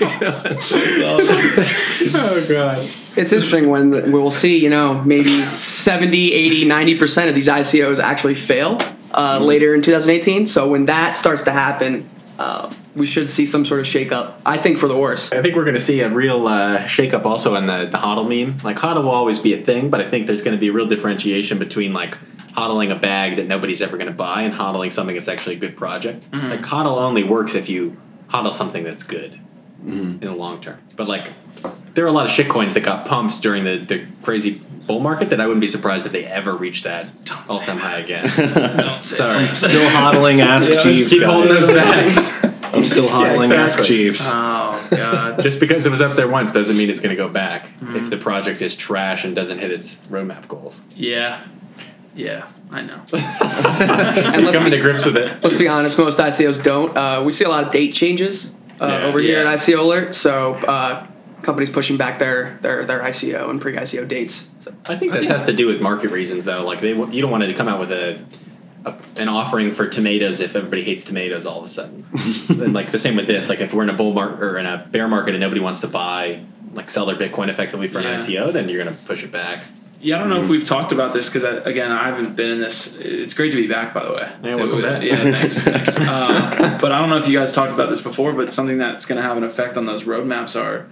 [2.14, 2.88] oh god.
[3.16, 8.34] It's interesting when we'll see, you know, maybe 70, 80, 90% of these ICOs actually
[8.34, 8.78] fail
[9.12, 10.46] uh, later in 2018.
[10.46, 14.34] So when that starts to happen, uh, we should see some sort of shakeup.
[14.46, 15.32] I think for the worse.
[15.32, 18.28] I think we're going to see a real uh, shakeup also in the, the hodl
[18.28, 18.58] meme.
[18.58, 20.72] Like hodl will always be a thing, but I think there's going to be a
[20.72, 22.16] real differentiation between like
[22.56, 25.58] hodling a bag that nobody's ever going to buy and hodling something that's actually a
[25.58, 26.28] good project.
[26.50, 27.96] Like hodl only works if you
[28.28, 29.38] hodl something that's good
[30.20, 30.78] in the long term.
[30.96, 31.32] But like
[31.94, 34.50] there are a lot of shitcoins that got pumped during the, the crazy
[34.86, 37.08] bull market that I wouldn't be surprised if they ever reach that
[37.48, 38.24] all time high again.
[38.76, 39.44] Don't Sorry.
[39.46, 39.56] that.
[39.56, 42.16] Still hodling Ask Jeeves, Keep holding those bags.
[42.74, 43.82] I'm still hodling Yeah, Ask.
[43.84, 44.20] Jeeves.
[44.24, 47.28] oh god Just because it was up there once doesn't mean it's going to go
[47.28, 47.66] back.
[47.82, 51.44] If the project is trash and doesn't hit its roadmap goals, yeah
[52.14, 55.42] yeah i know And you're coming be, to grips with it.
[55.44, 56.96] let's be honest, most ICOs don't.
[56.96, 59.02] Uh, we see a lot of date changes uh, Yeah.
[59.06, 60.14] over here at ICO Alert.
[60.14, 61.06] So uh,
[61.42, 64.48] companies pushing back their, their, their ICO and pre ICO dates.
[64.60, 66.64] So I think that has to do with market reasons, though.
[66.64, 68.24] Like they, you don't want to come out with a,
[68.84, 72.06] a an offering for tomatoes if everybody hates tomatoes all of a sudden.
[72.48, 73.48] and like the same with this.
[73.48, 75.80] Like if we're in a bull market or in a bear market and nobody wants
[75.80, 79.24] to buy, like sell their Bitcoin effectively for an ICO, then you're going to push
[79.24, 79.64] it back.
[80.00, 80.52] Yeah, I don't know if mm-hmm.
[80.52, 82.96] we've talked about this because uh, again, I haven't been in this.
[82.96, 84.30] It's great to be back, by the way.
[84.44, 85.02] Yeah, To- welcome uh, back.
[85.02, 85.58] Yeah, thanks.
[85.64, 85.98] thanks.
[85.98, 89.06] Uh, but I don't know if you guys talked about this before, but something that's
[89.06, 90.88] going to have an effect on those roadmaps are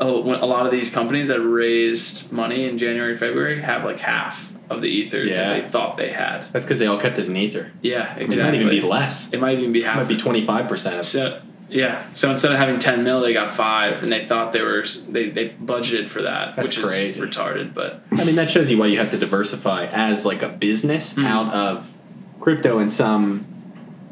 [0.00, 4.52] a, a lot of these companies that raised money in January, February have like half
[4.70, 5.48] of the ether Yeah.
[5.54, 6.44] that they thought they had.
[6.52, 7.70] That's because they all kept it in ether.
[7.82, 8.58] Yeah, exactly.
[8.60, 9.32] It might even be less.
[9.32, 9.96] It might even be It half.
[9.96, 11.04] might be twenty five percent of.
[11.04, 14.62] So yeah, so instead of having ten mil, they got five, and they thought they
[14.62, 17.06] were they they budgeted for that, That's which crazy.
[17.06, 17.74] is retarded.
[17.74, 21.14] But I mean, that shows you why you have to diversify as like a business
[21.14, 21.26] Mhm.
[21.26, 21.90] out of
[22.40, 23.46] crypto in some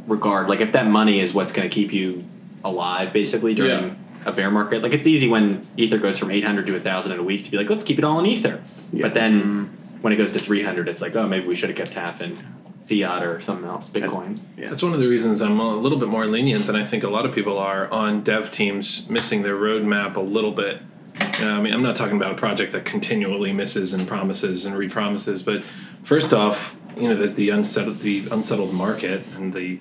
[0.06, 0.48] regard.
[0.48, 2.24] Like if that money is what's going to keep you
[2.64, 3.94] alive, basically during Yeah.
[4.24, 4.82] A bear market.
[4.82, 7.50] Like it's easy when Ether goes from eight hundred to thousand in a week to
[7.50, 8.62] be like, let's keep it all in Ether.
[8.92, 9.02] Yeah.
[9.02, 11.78] But then when it goes to three hundred, it's like, oh, maybe we should have
[11.78, 12.36] kept half in
[12.84, 14.40] fiat or something else, Bitcoin.
[14.56, 17.08] That's one of the reasons I'm a little bit more lenient than I think a
[17.08, 20.82] lot of people are on dev teams missing their roadmap a little bit.
[21.20, 24.76] Uh, I mean, I'm not talking about a project that continually misses and promises and
[24.76, 25.62] repromises, but
[26.02, 29.78] first off, you know, there's the unsettled, the unsettled market and the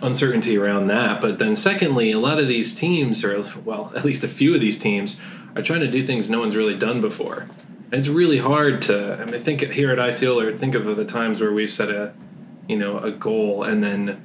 [0.00, 1.20] uncertainty around that.
[1.20, 4.60] But then, secondly, a lot of these teams, or well, at least a few of
[4.60, 5.18] these teams,
[5.56, 7.48] are trying to do things no one's really done before.
[7.92, 9.20] And it's really hard to.
[9.20, 12.12] I mean, think here at ICO or think of the times where we've set a,
[12.68, 14.22] you know, a goal and then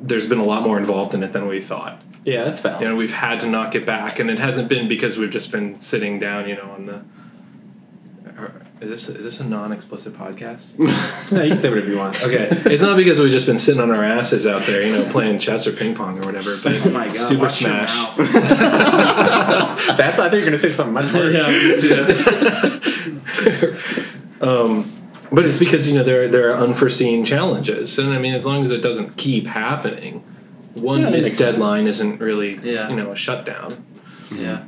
[0.00, 2.00] there's been a lot more involved in it than we thought.
[2.24, 2.82] Yeah, that's valid.
[2.82, 5.52] You know, we've had to knock it back, and it hasn't been because we've just
[5.52, 7.02] been sitting down, you know, on the.
[8.80, 10.78] Or- Is this is this a non-explicit podcast?
[11.32, 12.22] no, you can say whatever you want.
[12.22, 15.04] Okay, it's not because we've just been sitting on our asses out there, you know,
[15.12, 16.56] playing chess or ping pong or whatever.
[16.62, 17.94] But oh my god, Super watch your Smash.
[17.94, 18.16] mouth.
[19.96, 20.18] That's.
[20.18, 21.34] I think you're going to say something much worse.
[21.34, 23.76] yeah, me too.
[24.40, 24.90] um,
[25.32, 28.62] but it's because you know there there are unforeseen challenges, and I mean, as long
[28.64, 30.24] as it doesn't keep happening,
[30.74, 31.52] one Yeah, missed makes sense.
[31.52, 32.88] deadline isn't really Yeah.
[32.88, 33.84] you know a shutdown.
[34.30, 34.64] yeah.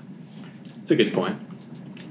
[0.83, 1.39] It's a good point.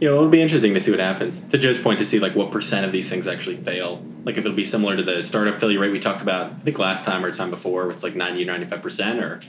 [0.02, 1.40] You know, it'll be interesting to see what happens.
[1.52, 4.04] To Joe's point, to see like what percent of these things actually fail.
[4.26, 6.80] Like if it'll be similar to the startup failure rate we talked about, I think
[6.80, 9.42] last time or time before, where it's like 90 or 95 percent, or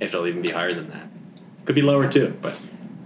[0.00, 1.06] if it'll even be higher than that.
[1.66, 2.58] Could be lower too, but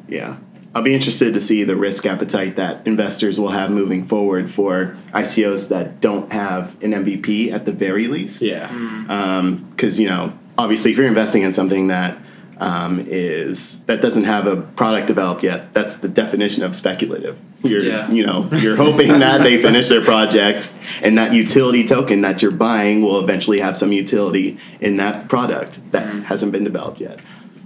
[0.09, 0.37] Yeah.
[0.73, 4.97] I'll be interested to see the risk appetite that investors will have moving forward for
[5.13, 8.43] ICOs that don't have an MVP at the very least.
[8.43, 9.09] yeah, hmm.
[9.09, 12.19] um, Because, you know, obviously, if you're investing in something that
[12.59, 15.73] um, is that doesn't have a product developed yet.
[15.75, 17.39] That's the definition of speculative.
[17.63, 18.11] You're, Yeah.
[18.11, 22.51] you know, you're hoping that they finish their project, and that utility token that you're
[22.51, 27.21] buying will eventually have some utility in that product that hasn't been developed yet.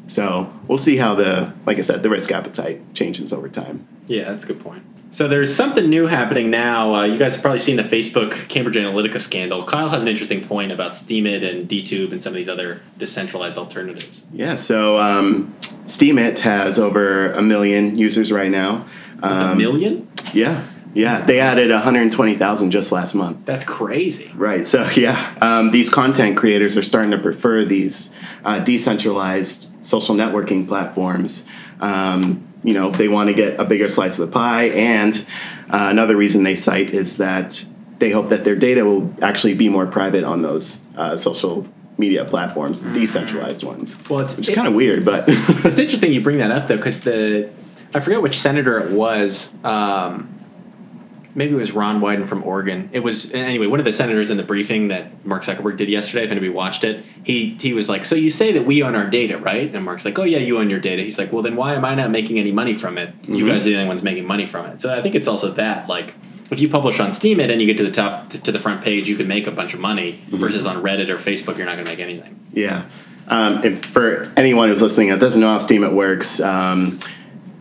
[0.07, 3.87] So we'll see how the, like I said, the risk appetite changes over time.
[4.07, 4.83] Yeah, that's a good point.
[5.11, 6.95] So there's something new happening now.
[6.95, 9.65] Uh, you guys have probably seen the Facebook Cambridge Analytica scandal.
[9.65, 13.57] Kyle has an interesting point about Steemit and DTube and some of these other decentralized
[13.57, 14.27] alternatives.
[14.33, 18.85] Yeah, so um, Steemit has over a million users right now.
[19.15, 20.07] It's a Um, million?
[20.35, 21.25] Yeah, yeah.
[21.25, 23.39] They added 120,000 just last month.
[23.47, 24.31] That's crazy.
[24.35, 24.67] Right.
[24.67, 28.11] So yeah, um, these content creators are starting to prefer these
[28.45, 31.45] uh, decentralized social networking platforms.
[31.81, 35.17] Um, you know, they want to get a bigger slice of the pie, and
[35.71, 37.65] uh, another reason they cite is that
[37.99, 41.67] they hope that their data will actually be more private on those uh, social
[41.99, 43.97] media platforms, the decentralized ones.
[44.09, 46.77] Well, it's Which is kind of weird, but It's interesting you bring that up though,
[46.77, 47.51] because the
[47.95, 49.53] I forget which senator it was.
[49.65, 50.38] Um,
[51.39, 52.91] maybe it was Ron Wyden from Oregon.
[52.93, 56.25] It was anyway one of the senators in the briefing that Mark Zuckerberg did yesterday.
[56.25, 59.09] If anybody watched it, he he was like, "So you say that we own our
[59.09, 61.55] data, right?" And Mark's like, "Oh yeah, you own your data." He's like, "Well then
[61.55, 63.15] why am I not making any money from it?
[63.23, 65.53] You guys are the only ones making money from it." So I think it's also
[65.53, 66.15] that like.
[66.51, 68.83] If you publish on Steemit and you get to the top to, to the front
[68.83, 70.25] page, you can make a bunch of money.
[70.31, 72.41] Versus on Reddit or Facebook, you're not going to make anything.
[72.55, 72.87] Yeah.
[73.27, 77.01] Um, and for anyone who's listening that doesn't know how Steemit works, um,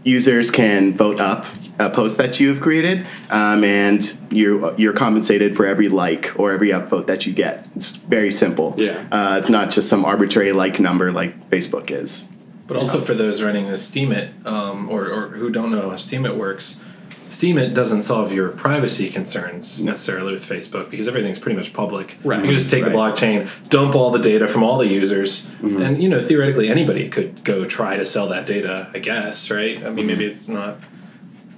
[0.05, 1.45] users can vote up
[1.79, 6.69] a post that you've created, um, and you you're compensated for every like or every
[6.69, 7.67] upvote that you get.
[7.75, 8.73] It's very simple.
[8.77, 9.07] Yeah.
[9.11, 12.25] Uh, it's not just some arbitrary like number like Facebook is.
[12.67, 16.35] But also for those running a Steemit um, or, or who don't know how Steemit
[16.35, 16.81] works,
[17.29, 22.17] Steemit doesn't solve your privacy concerns necessarily with Facebook because everything's pretty much public.
[22.23, 22.43] Right.
[22.43, 26.09] You just take the blockchain, dump all the data from all the users, and you
[26.09, 28.89] know theoretically anybody could go try to sell that data.
[28.93, 29.83] I guess, right?
[29.83, 30.77] I mean, maybe it's not.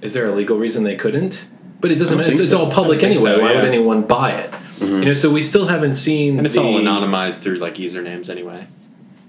[0.02, 1.46] Is there a legal reason they couldn't?
[1.80, 2.30] But it doesn't matter.
[2.30, 3.38] It's, think it's all public I don't think anyway.
[3.38, 4.54] so, Why would anyone buy it?
[4.80, 6.38] You know, so we still haven't seen.
[6.38, 8.66] And it's the, all anonymized through like usernames anyway.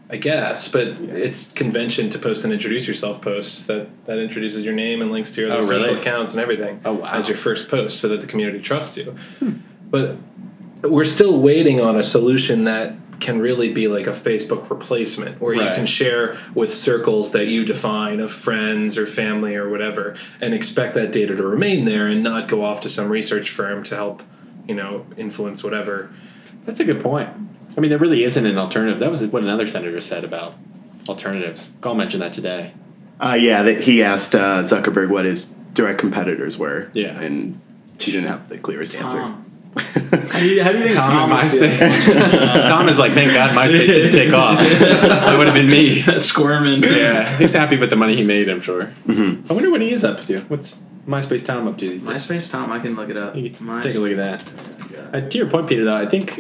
[0.10, 4.74] I guess, but it's convention to post an introduce yourself post that that introduces your
[4.74, 5.84] name and links to your other Oh, really?
[5.86, 7.08] social accounts and everything Oh, wow.
[7.10, 7.16] Hmm.
[7.16, 9.16] as your first post, so that the community trusts you.
[9.90, 10.18] But
[10.84, 15.54] we're still waiting on a solution that can really be like a Facebook replacement, where
[15.54, 20.54] you can share with circles that you define of friends or family or whatever, and
[20.54, 23.96] expect that data to remain there and not go off to some research firm to
[23.96, 24.24] help,
[24.68, 26.12] you know, influence whatever.
[26.66, 27.30] That's a good point.
[27.78, 29.00] I mean, there really isn't an alternative.
[29.00, 30.56] That was what another senator said about
[31.08, 31.72] alternatives.
[31.80, 32.74] Gall mentioned that today.
[33.20, 36.90] Uh, yeah, that he asked uh, Zuckerberg what his direct competitors were.
[36.94, 37.20] Yeah.
[37.20, 37.60] and
[38.00, 39.36] he didn't have the clearest answer.
[39.76, 39.84] Tom.
[39.84, 41.78] How do you, how do you think Tom, Tom, and is feeling?
[41.78, 42.68] MySpace.
[42.70, 44.58] Tom is like, thank God MySpace didn't take off.
[44.60, 46.02] That would have been me.
[46.20, 46.84] Squirming.
[46.84, 48.50] Yeah, he's happy with the money he made.
[48.50, 48.94] I'm sure.
[49.08, 49.50] Mhm.
[49.50, 50.42] I wonder what he is up to.
[50.42, 52.12] What's MySpace Tom up to these days?
[52.28, 53.36] MySpace Tom, I can look it up.
[53.36, 54.44] You can take a look at that.
[55.14, 56.40] Uh, to your point, Peter, though, I think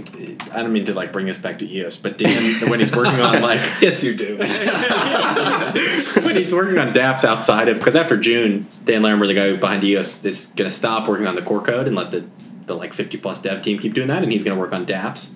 [0.53, 3.19] I don't mean to like bring us back to EOS, but Dan, when he's working
[3.19, 4.37] on like Yes, you do.
[6.23, 9.83] when he's working on DApps outside of because after June, Dan Larimer, the guy behind
[9.83, 12.25] EOS, is going to stop working on the core code and let the
[12.71, 14.86] the like 50 plus dev team keep doing that, and he's going to work on
[14.86, 15.31] DApps,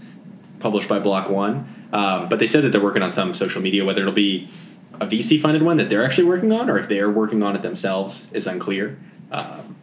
[0.59, 1.89] published by Block One.
[1.91, 4.49] Um, but they said that they're working on some social media, whether it'll be
[4.93, 7.61] a VC funded one that they're actually working on, or if they're working on it
[7.61, 8.97] themselves, is unclear.
[9.31, 9.75] Um,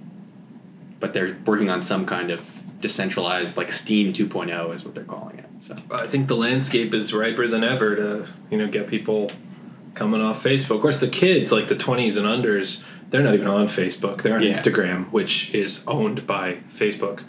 [0.99, 2.41] but they're working on some kind of
[2.81, 5.47] decentralized, like Steem 2.0 is what they're calling it.
[5.61, 9.31] So I think the landscape is riper than ever to you know get people
[9.95, 10.77] coming off Facebook.
[10.77, 14.23] Of course, the kids like the twenties and unders, they're not even on Facebook.
[14.23, 14.53] They're on Yeah.
[14.53, 17.21] Instagram, which is owned by Facebook.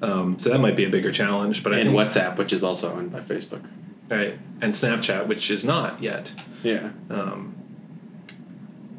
[0.00, 1.62] Um, so that might be a bigger challenge.
[1.64, 3.62] But I and think, WhatsApp, which is also owned by Facebook.
[4.08, 6.32] right, and Snapchat, which is not yet.
[6.62, 6.90] Yeah.
[7.10, 7.54] Um,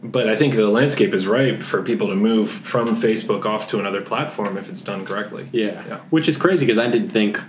[0.03, 3.79] but I think the landscape is ripe for people to move from Facebook off to
[3.79, 5.47] another platform if it's done correctly.
[5.53, 5.81] Yeah.
[5.87, 5.99] Yeah.
[6.09, 7.39] Which is crazy because I didn't think.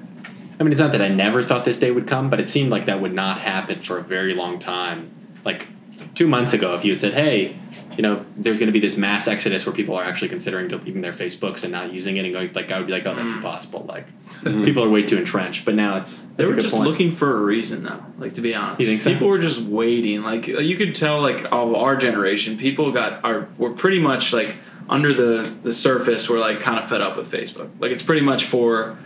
[0.60, 2.70] I mean, it's not that I never thought this day would come, but it seemed
[2.70, 5.10] like that would not happen for a very long time.
[5.44, 5.66] Like
[6.14, 7.56] two months ago, if you had said, "Hey,
[7.96, 11.00] you know, there's going to be this mass exodus where people are actually considering deleting
[11.00, 13.32] their Facebooks and not using it," and going, like, I would be like, "Oh, that's
[13.32, 13.36] mm.
[13.36, 14.06] impossible." Like,
[14.42, 14.64] mm-hmm.
[14.64, 15.64] people are way too entrenched.
[15.64, 16.88] But now it's They were just point.
[16.88, 18.02] looking for a reason, though.
[18.18, 19.12] Like to be honest, You think so?
[19.12, 20.22] people were just waiting.
[20.22, 24.32] Like uh, you could tell, like of our generation, people got are were pretty much
[24.32, 24.56] like
[24.88, 26.28] under the the surface.
[26.28, 27.70] We're like kind of fed up with Facebook.
[27.78, 28.96] Like it's pretty much for.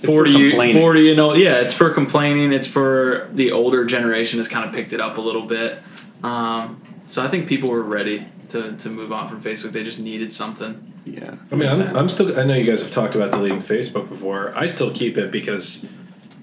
[0.00, 0.82] for 40, complaining.
[0.82, 1.38] 40 and old.
[1.38, 2.52] Yeah, it's for complaining.
[2.52, 5.78] It's for the older generation has kind of picked it up a little bit.
[6.22, 9.72] Um, so I think people were ready to, to move on from Facebook.
[9.72, 10.92] They just needed something.
[11.04, 11.36] Yeah.
[11.52, 11.96] I mean, I'm.
[11.96, 12.38] I'm still.
[12.38, 14.52] I know you guys have talked about deleting Facebook before.
[14.56, 15.86] I still keep it because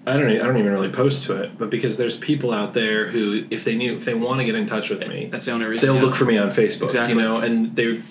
[0.08, 0.30] I don't.
[0.30, 3.45] e- I don't even really post to it, but because there's people out there who,
[3.49, 5.65] if they knew, if they want to get in touch with me, That's the only
[5.65, 5.86] reason.
[5.86, 6.02] they'll yeah.
[6.02, 6.84] look for me on Facebook.
[6.84, 7.15] Exactly.
[7.15, 8.02] You know, and they.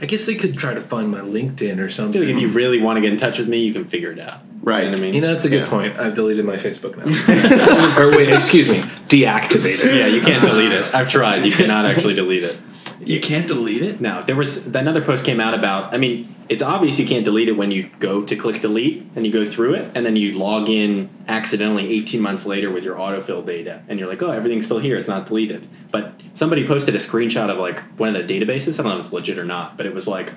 [0.00, 1.88] I guess they could try to find my LinkedIn or something.
[1.88, 2.12] I something.
[2.12, 4.10] feel like if you really want to get in touch with me, you can figure
[4.10, 4.40] it out.
[4.64, 4.84] Right.
[4.84, 5.14] You know what I mean?
[5.14, 5.68] You know, that's a good Yeah.
[5.68, 5.98] point.
[5.98, 7.04] I've deleted my Facebook now.
[8.02, 9.94] or wait, excuse me, deactivated.
[9.94, 10.94] yeah, you can't delete it.
[10.94, 11.44] I've tried.
[11.44, 12.58] You cannot actually delete it.
[13.04, 14.00] You can't delete it.
[14.00, 15.92] No, there was another post came out about.
[15.92, 19.26] I mean, it's obvious you can't delete it when you go to click delete and
[19.26, 22.96] you go through it, and then you log in accidentally 18 months later with your
[22.96, 24.96] autofill data, and you're like, oh, everything's still here.
[24.96, 25.66] It's not deleted.
[25.90, 28.78] But somebody posted a screenshot of like one of the databases.
[28.80, 30.32] I don't know if it's legit or not, but it was like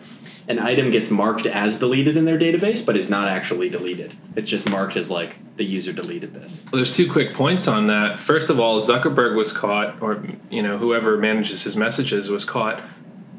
[0.48, 4.16] an item gets marked as deleted in their database, but is not actually deleted.
[4.36, 6.64] It's just marked as like the user deleted this.
[6.72, 8.20] There's two quick points on that.
[8.20, 12.82] First of all, Zuckerberg was caught, or you know, whoever manages his messages was caught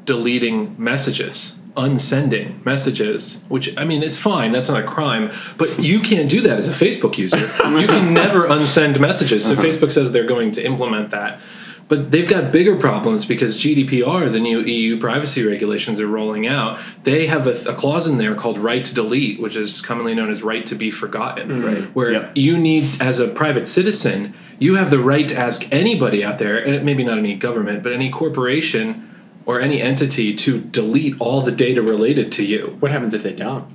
[0.05, 3.41] deleting messages, unsending messages.
[3.47, 4.51] Which I mean, it's fine.
[4.51, 5.31] That's not a crime.
[5.57, 7.39] But you can't do that as a Facebook user.
[7.39, 9.45] you can never unsend messages.
[9.45, 9.63] So uh-huh.
[9.63, 11.41] Facebook says they're going to implement that.
[11.89, 16.79] But they've got bigger problems because GDPR, the new EU privacy regulations, are rolling out.
[17.03, 20.29] They have a, a clause in there called right to delete, which is commonly known
[20.29, 21.65] as right to be forgotten, mm.
[21.65, 21.95] Right.
[21.95, 22.31] where Yep.
[22.35, 26.59] you need, as a private citizen, you have the right to ask anybody out there,
[26.59, 29.09] and maybe not any government, but any corporation
[29.47, 32.77] or any entity to delete all the data related to you.
[32.79, 33.65] What happens if they don't?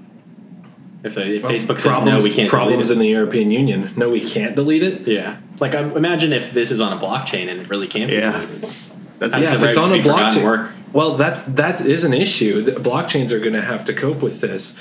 [1.05, 2.93] If, they, if Well, Facebook says problems, no, we can't problems delete it.
[2.95, 3.93] in the European Union.
[3.95, 5.07] No, we can't delete it.
[5.07, 5.37] Yeah.
[5.61, 8.33] Like, I, imagine if this is on a blockchain and it really can't be Yeah.
[8.33, 8.71] deleted.
[9.19, 10.45] That's Yeah, if it's on a blockchain.
[10.45, 10.71] work?
[10.95, 12.63] Well, that's that is an issue.
[12.63, 14.77] The blockchains are going to have to cope with this.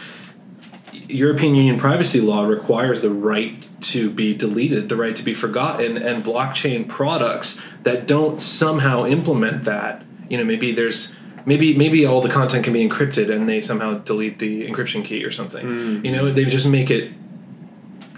[1.10, 5.98] European Union privacy law requires the right to be deleted, the right to be forgotten,
[5.98, 10.04] and blockchain products that don't somehow implement that.
[10.30, 11.14] You know, maybe there's
[11.46, 15.24] maybe maybe all the content can be encrypted and they somehow delete the encryption key
[15.24, 15.66] or something.
[15.66, 16.06] Mm.
[16.06, 17.12] You know, they just make it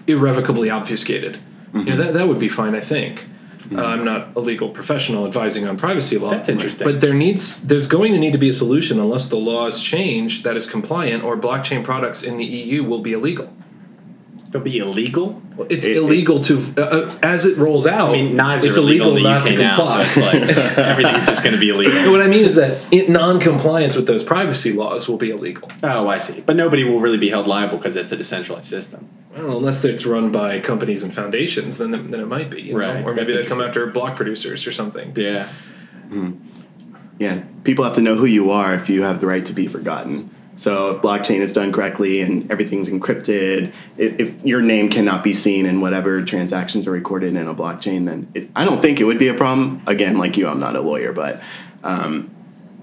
[0.07, 1.39] irrevocably obfuscated.
[1.73, 1.97] You know, mm-hmm.
[1.99, 3.27] that that would be fine, I think.
[3.69, 3.79] Mm.
[3.79, 6.29] Uh, I'm not a legal professional advising on privacy law.
[6.29, 6.85] That's interesting.
[6.85, 10.43] But there needs there's going to need to be a solution unless the laws change
[10.43, 13.51] that is compliant or blockchain products in the EU will be illegal.
[14.55, 15.41] They'll be illegal.
[15.57, 18.11] Well, It's It- illegal to uh, uh, as it rolls out.
[18.11, 20.31] I mean, knives it's are illegal, in the not UK to now, so comply.
[20.45, 22.09] it's like everything's just going to be illegal.
[22.09, 25.69] what I mean is that it, non-compliance with those privacy laws will be illegal.
[25.83, 26.39] Oh, I see.
[26.39, 29.09] But nobody will really be held liable because it's a decentralized system.
[29.35, 32.61] Well, unless it's run by companies and foundations, then then it might be.
[32.61, 32.79] You know?
[32.79, 33.03] Right.
[33.03, 35.11] Or maybe they come after block producers or something.
[35.17, 35.49] Yeah.
[37.19, 37.43] yeah.
[37.65, 40.29] People have to know who you are if you have the right to be forgotten.
[40.57, 45.33] So if blockchain is done correctly and everything's encrypted, if, if your name cannot be
[45.33, 49.03] seen in whatever transactions are recorded in a blockchain, then it, I don't think it
[49.03, 49.81] would be a problem.
[49.85, 51.41] Again, like you, I'm not a lawyer, but
[51.83, 52.33] um,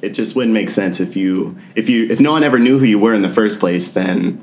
[0.02, 2.84] it just wouldn't make sense if you if you if no one ever knew who
[2.84, 3.92] you were in the first place.
[3.92, 4.34] Then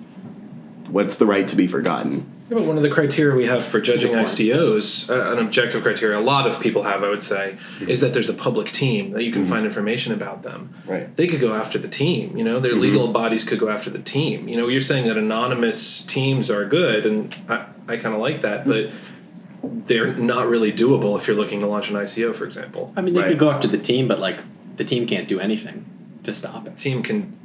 [0.90, 2.26] what's the right to be forgotten?
[2.50, 4.12] Yeah, but one of the criteria we have for judging.
[4.12, 7.90] ICOs, uh, an objective criteria, a lot of people have, I would say, mm-hmm.
[7.90, 9.52] is that there's a public team that you can mm-hmm.
[9.52, 10.74] find information about them.
[10.86, 11.16] Right.
[11.16, 12.36] They could go after the team.
[12.38, 12.82] You know, their mm-hmm.
[12.82, 14.48] legal bodies could go after the team.
[14.48, 18.42] You know, you're saying that anonymous teams are good, and I, I kind of like
[18.42, 18.92] that, but
[19.64, 22.94] they're not really doable if you're looking to launch an ICO, for example.
[22.96, 23.30] I mean, they Right.
[23.30, 24.40] could go after the team, but like
[24.78, 25.86] the team can't do anything
[26.24, 26.78] to stop it.
[26.78, 27.38] Team can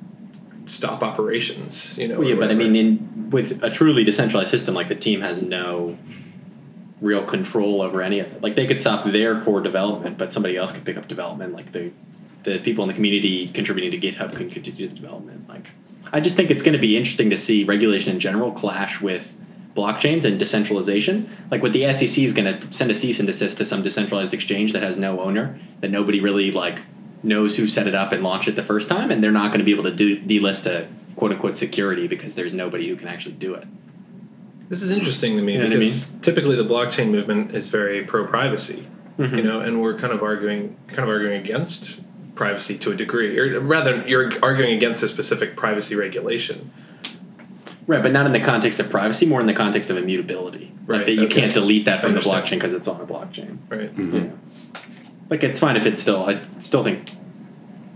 [0.67, 1.97] stop operations.
[1.99, 2.19] You know.
[2.19, 5.21] Well, yeah, or but I mean, in with a truly decentralized system, like the team
[5.21, 5.97] has no
[7.01, 8.43] real control over any of it.
[8.43, 11.53] Like they could stop their core development, but somebody else could pick up development.
[11.55, 11.93] Like the
[12.45, 15.49] the people in the community contributing to GitHub can continue the development.
[15.49, 15.67] Like
[16.13, 19.35] I just think it's going to be interesting to see regulation in general clash with
[19.75, 21.29] blockchains and decentralization.
[21.51, 24.33] Like what the SEC is going to send a cease and desist to some decentralized
[24.33, 26.81] exchange that has no owner, that nobody really like
[27.25, 29.59] knows who set it up and launched it the first time, and they're not going
[29.59, 33.09] to be able to de- delist a quote unquote security because there's nobody who can
[33.09, 33.67] actually do it.
[34.69, 37.69] This is interesting to me You know what I because typically the blockchain movement is
[37.69, 39.37] very pro privacy, Mm-hmm.
[39.37, 42.01] you know, and we're kind of arguing kind of arguing against
[42.35, 46.73] privacy to a degree, or rather, you're arguing against a specific privacy regulation.
[47.87, 50.73] Right, but not in the context of privacy, more in the context of immutability.
[50.87, 51.43] Right, Like that you okay.
[51.43, 53.59] can't delete that from the blockchain because it's on a blockchain.
[53.69, 53.93] Right.
[53.97, 54.31] Yeah.
[55.31, 56.25] Like it's fine if it's still.
[56.25, 57.11] I still think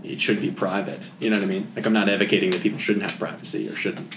[0.03, 1.07] it should be private.
[1.19, 1.71] You know what I mean?
[1.75, 4.15] Like I'm not advocating that people shouldn't have privacy or shouldn't.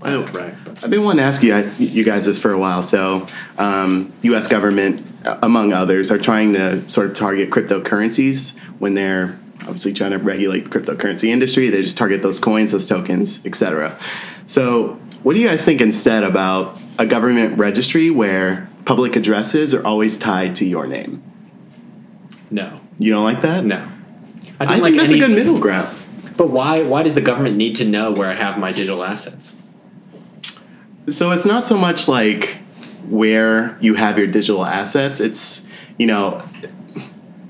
[0.00, 0.26] I know.
[0.26, 0.54] Right.
[0.64, 2.82] But I've been wanting to ask you, you guys this for a while.
[2.82, 3.26] So,
[3.58, 4.46] um, U.S.
[4.46, 10.12] government, uh, among others, are trying to sort of target cryptocurrencies when they're obviously trying
[10.12, 11.68] to regulate the cryptocurrency industry.
[11.68, 13.98] They just target those coins, those tokens, etc.
[14.46, 19.84] So, what do you guys think instead about a government registry where public addresses are
[19.84, 21.22] always tied to your name?
[22.50, 23.64] No, You don't like that?
[23.64, 23.88] no.
[24.60, 25.96] I, don't think like that's any- a good middle ground.
[26.36, 26.82] But why?
[26.82, 29.56] Why does the government need to know where I have my digital assets?
[31.08, 32.58] So it's not so much like
[33.08, 35.20] where you have your digital assets.
[35.20, 36.46] It's you know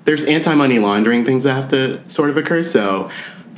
[0.04, 2.62] there's anti-money laundering things that have to sort of occur.
[2.62, 3.10] So,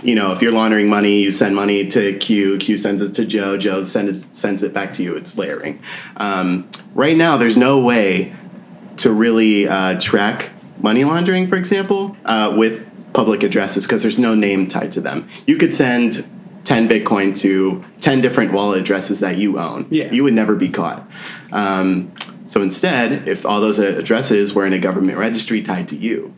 [0.02, 3.24] you know, if you're laundering money, you send money to Q, Q sends it to
[3.24, 5.14] Joe, Joe sends it, sends it back to you.
[5.14, 5.80] It's layering.
[6.16, 8.34] Um, right now, there's no way
[8.96, 10.50] to really uh, track
[10.82, 15.28] money laundering, for example, uh, with public addresses because there's no name tied to them.
[15.46, 16.24] You could send
[16.64, 19.86] 10 Bitcoin to 10 different wallet addresses that you own.
[19.90, 20.12] Yeah.
[20.12, 21.08] You would never be caught.
[21.52, 22.12] Um,
[22.46, 26.32] so instead, if all those addresses were in a government registry tied to you,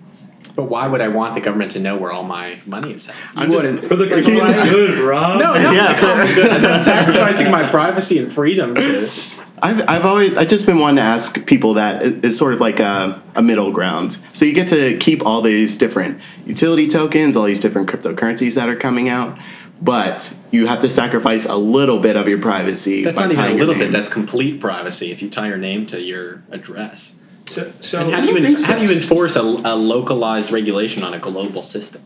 [0.54, 3.14] But why would I want the government to know where all my money is at?
[3.34, 3.88] I'm just, wouldn't.
[3.88, 5.38] For the combined good, Rob.
[5.38, 5.94] No, no, Yeah.
[5.94, 6.50] the common good.
[6.52, 9.10] I'm not sacrificing my privacy and freedom to.
[9.62, 12.60] I've, I've always I've just been wanting to ask people that is is sort of
[12.60, 14.18] like a, a middle ground.
[14.32, 18.68] So you get to keep all these different utility tokens, all these different cryptocurrencies that
[18.68, 19.38] are coming out,
[19.80, 23.04] but you have to sacrifice a little bit of your privacy.
[23.04, 23.92] That's by not even a tying your little bit.
[23.92, 25.12] That's complete privacy.
[25.12, 27.14] If you tie your name to your address.
[27.46, 31.04] So, so And how do you en- how do you enforce a, a localized regulation
[31.04, 32.02] on a global system?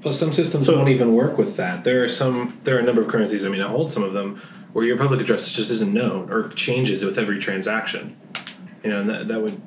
[0.00, 1.84] Plus, some systems So- won't even work with that.
[1.84, 2.58] There are some.
[2.64, 3.44] There are a number of currencies.
[3.44, 4.40] I mean, I hold some of them
[4.72, 8.16] where your public address just isn't known or changes with every transaction.
[8.82, 9.60] You know, and that, that would.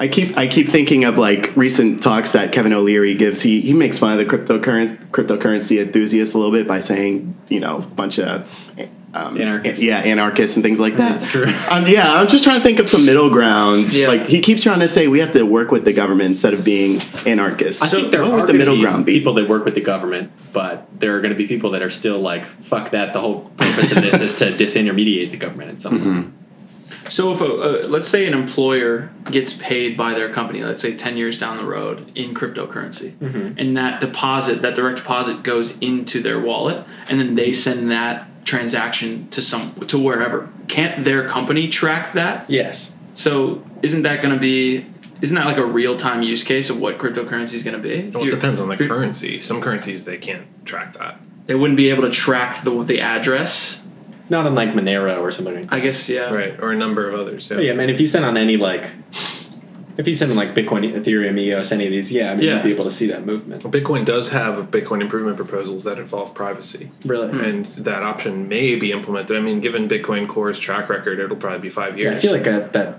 [0.00, 3.42] I keep I keep thinking of like recent talks that Kevin O'Leary gives.
[3.42, 7.58] He he makes fun of the cryptocurrency cryptocurrency enthusiasts a little bit by saying you
[7.58, 8.46] know a bunch of
[9.14, 9.82] um, Anarchists.
[9.82, 11.12] yeah anarchists and things like that.
[11.12, 11.46] That's true.
[11.68, 13.92] Um, yeah, I'm just trying to think of some middle ground.
[13.92, 14.08] Yeah.
[14.08, 16.62] Like he keeps trying to say we have to work with the government instead of
[16.64, 17.82] being anarchists.
[17.82, 19.18] I think there what are would the middle ground be?
[19.18, 21.90] people that work with the government, but there are going to be people that are
[21.90, 25.80] still like, "Fuck that." The whole purpose of this is to disintermediate the government at
[25.80, 26.34] some point.
[27.08, 30.96] So if a, uh, let's say an employer gets paid by their company, let's say
[30.96, 33.14] ten years down the road in cryptocurrency,
[33.58, 38.28] and that deposit, that direct deposit, goes into their wallet, and then they send that
[38.44, 40.48] transaction to some to wherever.
[40.68, 42.48] Can't their company track that?
[42.48, 42.92] Yes.
[43.14, 44.86] So isn't that going to be?
[45.20, 48.10] Isn't that like a real time use case of what cryptocurrency is going to be?
[48.10, 49.40] Well, it depends on the currency.
[49.40, 51.20] Some currencies they can't track that.
[51.46, 53.80] They wouldn't be able to track the the address.
[54.30, 55.54] Not unlike Monero or something.
[55.54, 55.72] like that.
[55.76, 56.32] I guess yeah.
[56.32, 57.48] Right, or a number of others.
[57.48, 57.90] But yeah, man.
[57.90, 58.84] If you send on any like,
[59.96, 62.54] if you send on like Bitcoin, Ethereum, EOS, any of these, yeah, I mean, Yeah.
[62.56, 63.64] you'd be able to see that movement.
[63.64, 67.28] Well, Bitcoin does have Bitcoin improvement proposals that involve privacy, Really.
[67.30, 67.40] Hmm.
[67.40, 69.36] and that option may be implemented.
[69.36, 72.18] I mean, given Bitcoin Core's track record, it'll probably be five Yeah, years.
[72.18, 72.98] I feel like that, that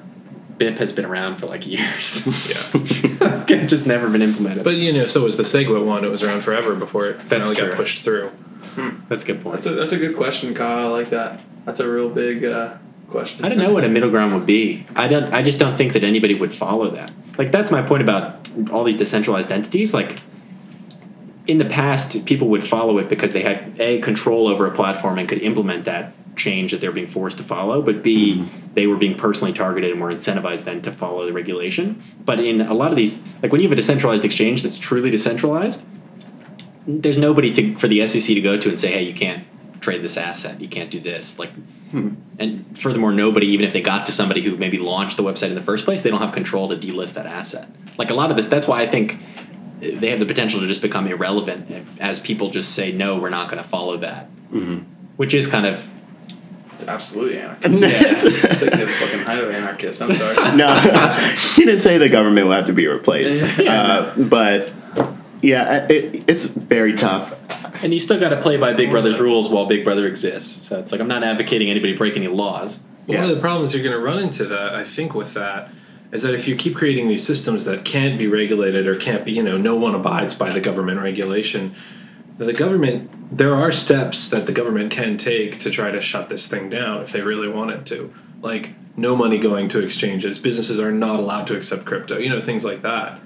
[0.58, 2.26] BIP has been around for like years.
[2.50, 3.46] yeah.
[3.68, 4.64] just never been implemented.
[4.66, 6.04] But you know, so was the Segwit one.
[6.04, 7.68] It was around forever before it finally true.
[7.70, 8.32] got pushed through.
[9.10, 9.56] That's a good point.
[9.56, 10.88] That's a that's a good question, Kyle.
[10.88, 11.42] I like that.
[11.66, 12.78] That's a real big uh,
[13.10, 13.46] question.
[13.46, 14.86] I don't know what a middle ground would be.
[14.96, 15.34] I don't.
[15.34, 17.12] I just don't think that anybody would follow that.
[17.38, 19.94] Like that's my point about all these decentralized entities.
[19.94, 20.20] Like
[21.48, 25.18] in the past, people would follow it because they had a control over a platform
[25.18, 27.82] and could implement that change that they're being forced to follow.
[27.82, 32.02] But b they were being personally targeted and were incentivized then to follow the regulation.
[32.24, 35.12] But in a lot of these, like when you have a decentralized exchange that's truly
[35.12, 35.84] decentralized,
[36.88, 39.46] there's nobody to for the SEC to go to and say, hey, you can't
[39.82, 41.40] trade this asset, you can't do this.
[41.40, 41.52] Like
[41.92, 45.56] and furthermore, nobody, even if they got to somebody who maybe launched the website in
[45.56, 47.68] the first place, they don't have control to delist that asset.
[47.98, 49.18] Like a lot of this, that's why I think
[49.82, 53.50] they have the potential to just become irrelevant as people just say, no, we're not
[53.50, 54.26] going to follow that.
[55.18, 55.88] Which is kind of,
[56.88, 57.84] Absolutely anarchist.
[57.84, 60.02] It's- It's like the fucking highly anarchist.
[60.02, 60.36] I'm sorry.
[60.56, 60.74] no,
[61.56, 63.44] he didn't say the government will have to be replaced.
[63.60, 64.70] uh, but
[65.42, 67.34] yeah, it, it's very tough.
[67.84, 70.68] and you still got to play by Big Brother's rules while Big Brother exists.
[70.68, 72.80] So it's like, I'm not advocating anybody break any laws.
[73.06, 73.24] One Yeah.
[73.24, 75.72] of the problems you're going to run into that, I think, with that
[76.12, 79.32] is that if you keep creating these systems that can't be regulated or can't be,
[79.32, 81.74] you know, no one abides by the government regulation,
[82.38, 86.48] the government, there are steps that the government can take to try to shut this
[86.48, 88.14] thing down if they really wanted to.
[88.42, 92.42] Like, no money going to exchanges, businesses are not allowed to accept crypto, you know,
[92.42, 93.20] things like that.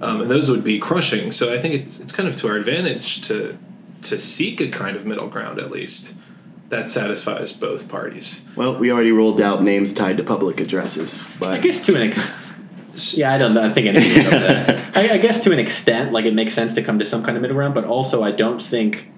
[0.00, 1.32] Um, and those would be crushing.
[1.32, 3.58] So I think it's it's kind of to our advantage to
[4.02, 6.14] to seek a kind of middle ground at least
[6.68, 8.42] that satisfies both parties.
[8.56, 12.02] Well, we already rolled out names tied to public addresses, I but guess to an
[12.02, 12.34] extent.
[13.12, 13.62] Yeah, I don't know.
[13.62, 14.96] I think anything about that.
[14.96, 17.36] I, I guess to an extent, like it makes sense to come to some kind
[17.36, 19.08] of middle ground, but also I don't think,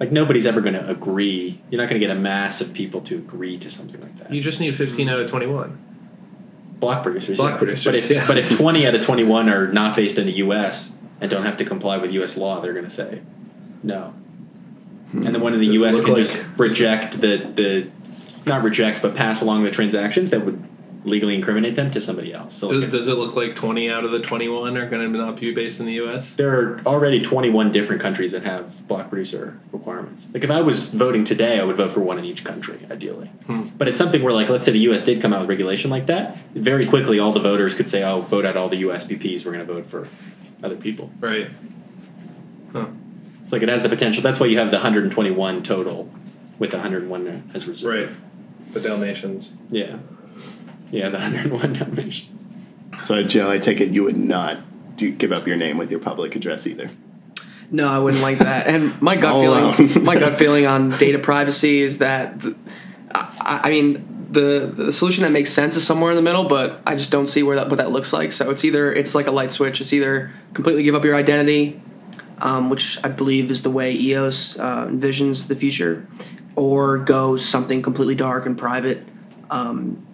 [0.00, 1.60] like nobody's ever going to agree.
[1.68, 4.32] You're not going to get a mass of people to agree to something like that.
[4.32, 5.85] You just need 15 out of 21.
[6.80, 7.38] Block producers.
[7.38, 7.58] Block yeah.
[7.58, 8.26] producers, But if, yeah.
[8.26, 10.92] but if 20 out of 21 are not based in the U.S.
[11.20, 12.36] and don't have to comply with U.S.
[12.36, 13.22] law, they're going to say
[13.82, 14.14] no.
[15.12, 15.40] And then hmm.
[15.40, 16.00] one in the Doesn't U.S.
[16.00, 17.90] can like- just reject the, the,
[18.44, 20.62] not reject, but pass along the transactions that would
[21.06, 22.54] legally incriminate them to somebody else.
[22.54, 25.18] So like, Does, does it look like 20 out of the 21 are going to
[25.18, 26.34] not be based in the U.S.?
[26.34, 30.26] there are already 21 different countries that have block producer requirements.
[30.34, 33.28] Like if I was voting today, I would vote for one in each country, ideally.
[33.46, 33.68] Hmm.
[33.78, 35.04] But it's something where, like, let's say the U.S.
[35.04, 38.20] did come out with regulation like that, very quickly all the voters could say, "Oh,
[38.20, 39.44] vote out all the USBPs.
[39.44, 40.08] We're going to vote for
[40.62, 41.50] other people." Right.
[42.72, 42.86] Huh.
[43.42, 44.22] It's like it has the potential.
[44.22, 46.10] That's why you have the 121 total,
[46.58, 48.10] with the 101 as reserve.
[48.10, 48.74] Right.
[48.74, 49.52] The Dalmatians.
[49.70, 49.98] Yeah.
[50.90, 52.46] Yeah, the 101 Dalmatians.
[53.00, 54.60] So, Joe, I take it you would not
[54.96, 56.90] do, give up your name with your public address either.
[57.70, 58.68] No, I wouldn't like that.
[58.68, 62.56] And my gut feeling, my gut feeling on data privacy is that, the,
[63.10, 66.80] I, I mean, the the solution that makes sense is somewhere in the middle, but
[66.86, 68.32] I just don't see where that what that looks like.
[68.32, 69.80] So it's either it's like a light switch.
[69.80, 71.80] It's either completely give up your identity,
[72.38, 76.06] um, which I believe is the way EOS uh, envisions the future,
[76.56, 79.06] or go something completely dark and private.
[79.50, 80.06] Um,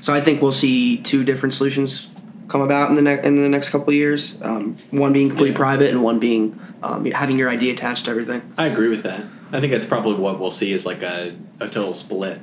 [0.00, 2.08] so I think we'll see two different solutions
[2.48, 4.38] come about in the next in the next couple of years.
[4.42, 5.56] Um, one being completely Yeah.
[5.58, 8.42] private, and one being um, having your ID attached to everything.
[8.56, 9.24] I agree with that.
[9.52, 12.40] I think that's probably what we'll see is like a, a total split.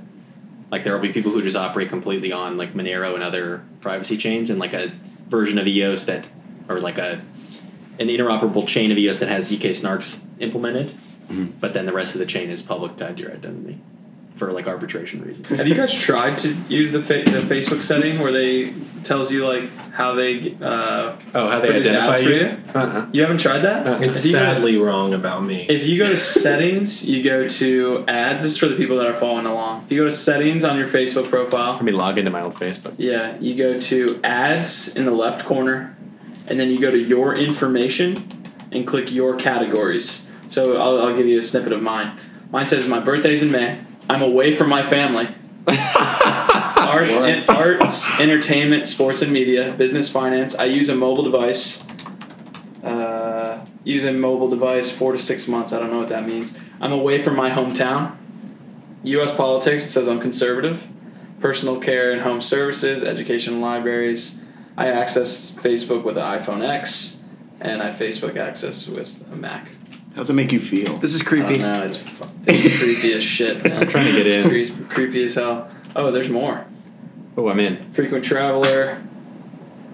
[0.71, 4.17] Like there will be people who just operate completely on like Monero and other privacy
[4.17, 4.91] chains, and like a
[5.29, 6.25] version of EOS that,
[6.69, 7.21] or like a
[7.97, 10.93] an interoperable chain of EOS that has zk snarks implemented,
[11.61, 13.79] but then the rest of the chain is public tied to your identity
[14.35, 15.47] for like arbitration reasons.
[15.49, 18.73] Have you guys tried to use the fa- the Facebook setting where they
[19.03, 22.35] tells you like how they uh, Oh, how they Produce identify ads for you?
[22.35, 22.57] you?
[22.73, 23.05] Uh-huh.
[23.13, 23.87] you haven't tried that?
[23.87, 25.65] Uh, It's If you go- sadly wrong about me.
[25.69, 28.43] If you go to settings, you go to ads.
[28.43, 29.83] This is for the people that are following along.
[29.85, 32.55] If you go to settings on your Facebook profile, Let me log into my old
[32.55, 32.93] Facebook.
[32.97, 35.95] yeah, you go to ads in the left corner,
[36.47, 38.27] and then you go to your information
[38.73, 40.25] and click your categories.
[40.49, 42.17] So I'll, I'll give you a snippet of mine.
[42.51, 43.79] Mine says my birthday's in May.
[44.09, 45.27] I'm away from my family.
[45.67, 50.55] arts, and, arts, entertainment, sports and media, business, finance.
[50.55, 51.83] I use a mobile device.
[52.83, 55.73] Uh, use a mobile device four to six months.
[55.73, 56.55] I don't know what that means.
[56.79, 58.15] I'm away from my hometown.
[59.03, 59.33] U.S.
[59.33, 59.85] politics.
[59.85, 60.83] It says I'm conservative.
[61.39, 64.37] Personal care and home services, education libraries.
[64.77, 67.17] I access Facebook with an iPhone X,
[67.59, 69.69] and I Facebook access with a Mac.
[70.15, 70.97] How's it make you feel?
[70.99, 71.57] This is creepy.
[71.57, 71.83] don't.
[71.83, 72.01] It's,
[72.47, 73.63] it's creepy as shit.
[73.63, 73.81] Man.
[73.83, 74.49] I'm trying to get in.
[74.49, 75.69] It's creepy, creepy as hell.
[75.93, 76.65] Oh, there's more.
[77.35, 77.91] Oh, I'm in.
[77.93, 79.01] Frequent traveler.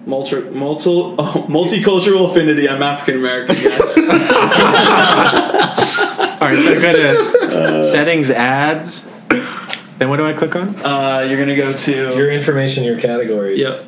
[0.06, 2.68] Multi, multi, oh, multicultural affinity.
[2.68, 3.56] I'm African American.
[3.56, 3.98] Yes.
[6.40, 9.06] All right, so go to settings, ads.
[9.28, 10.74] Then what do I click on?
[10.84, 13.60] uh, you're gonna go to Your information, your categories.
[13.60, 13.84] Yep.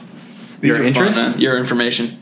[0.62, 1.36] Your are fun, interests?
[1.36, 2.20] Your information.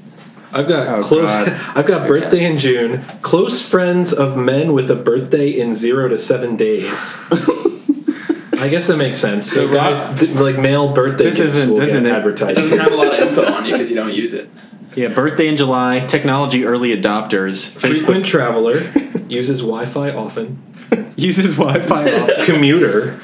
[0.52, 1.22] I've got Oh, close.
[1.26, 1.48] God.
[1.76, 3.04] I've got birthday in June.
[3.22, 7.16] Close friends of men with a birthday in zero to seven days.
[7.30, 9.50] I guess that makes sense.
[9.50, 12.54] So So guys, Rob- d- like male birthday This isn't- will doesn't get it- It
[12.54, 14.48] doesn't have a lot of info on you because you don't use it.
[14.94, 18.92] Yeah, birthday in July, technology early adopters, Frequent traveler
[19.26, 20.62] uses Wi-Fi often.
[21.16, 22.04] uses Wi-Fi.
[22.12, 22.44] off.
[22.44, 23.18] Commuter,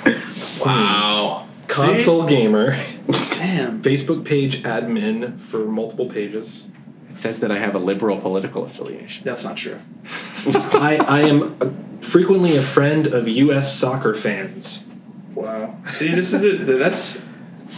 [0.64, 1.46] Wow.
[1.68, 2.70] console gamer,
[3.34, 3.82] Damn.
[3.82, 6.64] Facebook page admin for multiple pages.
[7.10, 9.24] It says that I have a liberal political affiliation.
[9.24, 9.78] That's not true.
[10.46, 11.70] I, I am uh
[12.04, 13.76] frequently a friend of U.S.
[13.76, 14.84] soccer fans.
[15.34, 15.76] Wow.
[15.86, 16.66] See, this is it.
[16.78, 17.20] That's.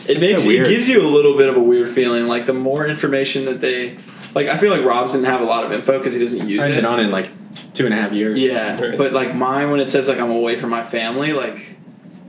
[0.07, 2.27] It makes so it gives you a little bit of a weird feeling.
[2.27, 3.99] Like the more information that they,
[4.35, 6.63] like I feel like Rob's didn't have a lot of info because he doesn't use
[6.63, 6.77] I've it.
[6.77, 7.29] been on in like
[7.75, 8.43] two and a half years.
[8.43, 8.97] Yeah, Right.
[8.97, 11.77] but like mine, when it says like I'm away from my family, like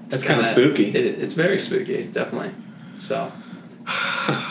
[0.09, 0.87] That's kinda kinda- spooky.
[0.87, 2.51] It, it's very spooky, definitely.
[2.97, 3.31] So,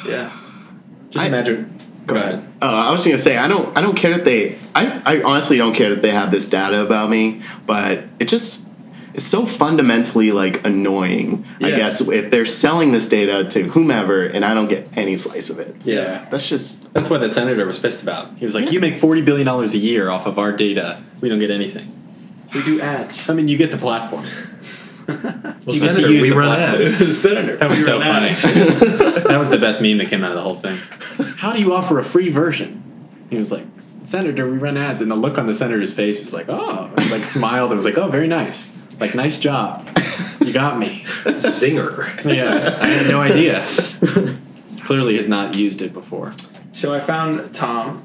[0.07, 0.31] yeah.
[1.11, 1.79] Just I- imagine.
[2.11, 2.53] Go ahead.
[2.61, 5.57] Uh, I was gonna say I don't I don't care that they I, I honestly
[5.57, 8.67] don't care that they have this data about me, but it just
[9.13, 11.45] it's so fundamentally like annoying.
[11.61, 15.51] I guess if they're selling this data to whomever and I don't get any slice
[15.51, 15.75] of it.
[15.85, 16.29] Yeah.
[16.31, 18.37] That's just That's what that senator was pissed about.
[18.39, 21.03] He was like, "You make forty billion dollars a year off of our data.
[21.21, 21.97] We don't get anything.
[22.55, 23.29] We do ads.
[23.29, 24.27] I mean, you get the platform.
[25.67, 27.19] Well, You get to Senator, use we the run ads.
[27.21, 27.57] Senator.
[27.59, 28.33] That was so funny.
[29.29, 30.79] that was the best meme that came out of the whole thing.
[31.37, 32.83] How do you offer a free version?
[33.29, 33.65] He was like,
[34.05, 37.11] Senator, we run ads, and the look on the senator's face was like, oh, he
[37.11, 39.87] like smiled and was like, oh, very nice, like nice job,
[40.41, 41.05] you got me.
[41.25, 42.25] Zinger.
[42.25, 43.67] Yeah, I had no idea.
[44.85, 46.35] Clearly, has not used it before.
[46.73, 48.03] So I found Tom.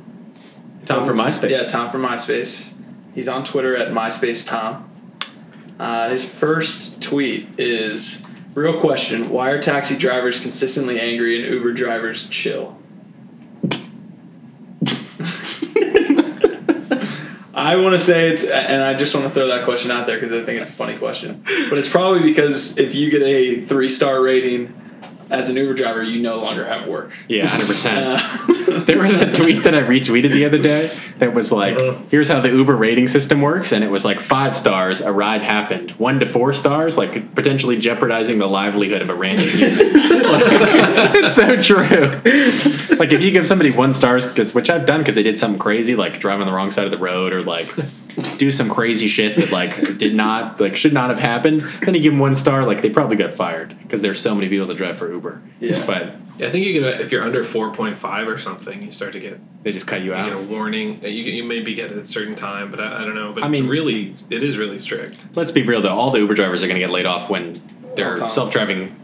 [0.85, 1.49] Tom from MySpace.
[1.49, 2.73] Yeah, Tom from MySpace.
[3.15, 4.89] He's on Twitter at MySpace Tom.
[5.79, 8.23] Uh, his first tweet is
[8.53, 12.77] real question: Why are taxi drivers consistently angry and Uber drivers chill?
[17.53, 20.19] I want to say it's, and I just want to throw that question out there
[20.19, 21.43] because I think it's a funny question.
[21.69, 24.73] But it's probably because if you get a three star rating
[25.35, 27.11] as an Uber driver, you no longer have work.
[27.27, 27.97] Yeah, hundred percent.
[28.21, 28.41] Uh,
[28.85, 31.97] There was a tweet that I retweeted the other day that was like, Uh-huh.
[32.11, 35.41] "Here's how the Uber rating system works," and it was like five stars, a ride
[35.43, 35.91] happened.
[35.91, 39.93] One to four stars, like potentially jeopardizing the livelihood of a random human.
[40.25, 40.43] Like,
[41.15, 42.97] it's so true.
[42.97, 45.59] Like if you give somebody one stars, because which I've done, because they did something
[45.59, 47.67] crazy, like drive on the wrong side of the road or like
[48.37, 51.61] do some crazy shit that like did not like should not have happened.
[51.85, 54.49] Then you give them one star, like they probably got fired because there's so many
[54.49, 55.41] people that drive for Uber.
[55.59, 55.85] Yeah.
[55.85, 58.81] but Yeah, I think you get a, if you're under four point five or something,
[58.81, 60.25] you start to get they just cut you you out.
[60.29, 61.01] get a warning.
[61.03, 63.33] Uh, You, you maybe get it at a certain time, but I, I don't know.
[63.33, 65.17] But I it's mean- really it is really strict.
[65.35, 65.95] Let's be real though.
[65.97, 67.61] All the Uber drivers are going to get laid off when
[67.95, 68.33] their Autonomous.
[68.35, 68.95] self-driving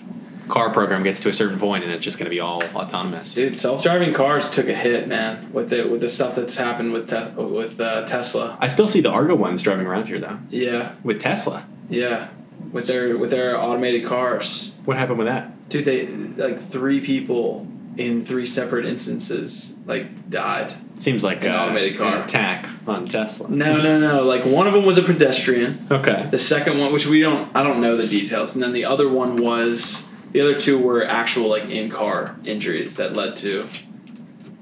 [0.48, 3.34] car program gets to a certain point, and it's just going to be all autonomous.
[3.34, 7.10] Dude, self-driving cars took a hit, man, with the with the stuff that's happened with
[7.10, 8.58] Tes- with uh, Tesla.
[8.60, 10.40] I still see the Argo ones driving around here though.
[10.50, 12.30] Yeah, With Tesla, yeah,
[12.72, 14.74] with their with their automated cars.
[14.86, 15.70] what happened with that?
[15.70, 17.68] Dude, they like three people
[17.98, 20.74] in three separate instances like died.
[21.00, 22.16] Seems like An uh, automated car.
[22.18, 23.50] an attack on Tesla.
[23.50, 24.24] No, no, no.
[24.24, 25.88] Like one of them was a pedestrian.
[25.90, 26.28] Okay.
[26.30, 29.10] The second one, which we don't, I don't know the details, and then the other
[29.10, 33.68] one was the other two were actual like in car injuries that led to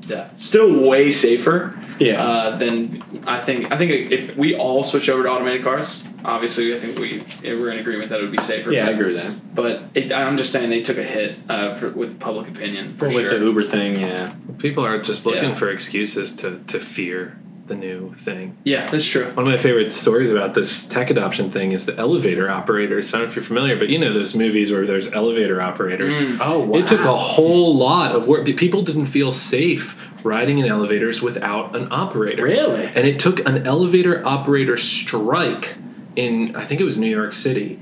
[0.01, 0.39] death.
[0.39, 1.79] Still way safer.
[1.99, 2.23] Yeah.
[2.23, 3.71] Uh, than I think.
[3.71, 7.71] I think if we all switch over to automated cars, obviously, I think we we're
[7.71, 8.71] in agreement that it would be safer.
[8.71, 9.53] yeah, I agree with that.
[9.55, 13.07] But it, I'm just saying they took a hit uh, for, with public opinion for
[13.07, 13.37] with sure.
[13.37, 14.33] the Uber thing, yeah.
[14.57, 15.53] People are just looking Yeah.
[15.55, 17.37] for excuses to to fear
[17.69, 18.57] the new thing.
[18.65, 19.25] yeah, that's true.
[19.27, 23.13] One of my favorite stories about this tech adoption thing is the elevator operators.
[23.13, 26.15] I don't know if you're familiar, but you know those movies where there's elevator operators.
[26.15, 26.37] Mm.
[26.41, 28.45] Oh, It took a whole lot of work.
[28.57, 32.43] People didn't feel safe riding in elevators without an operator.
[32.43, 32.85] Really?
[32.87, 35.77] And it took an elevator operator strike
[36.15, 37.79] in, I think it was New York City,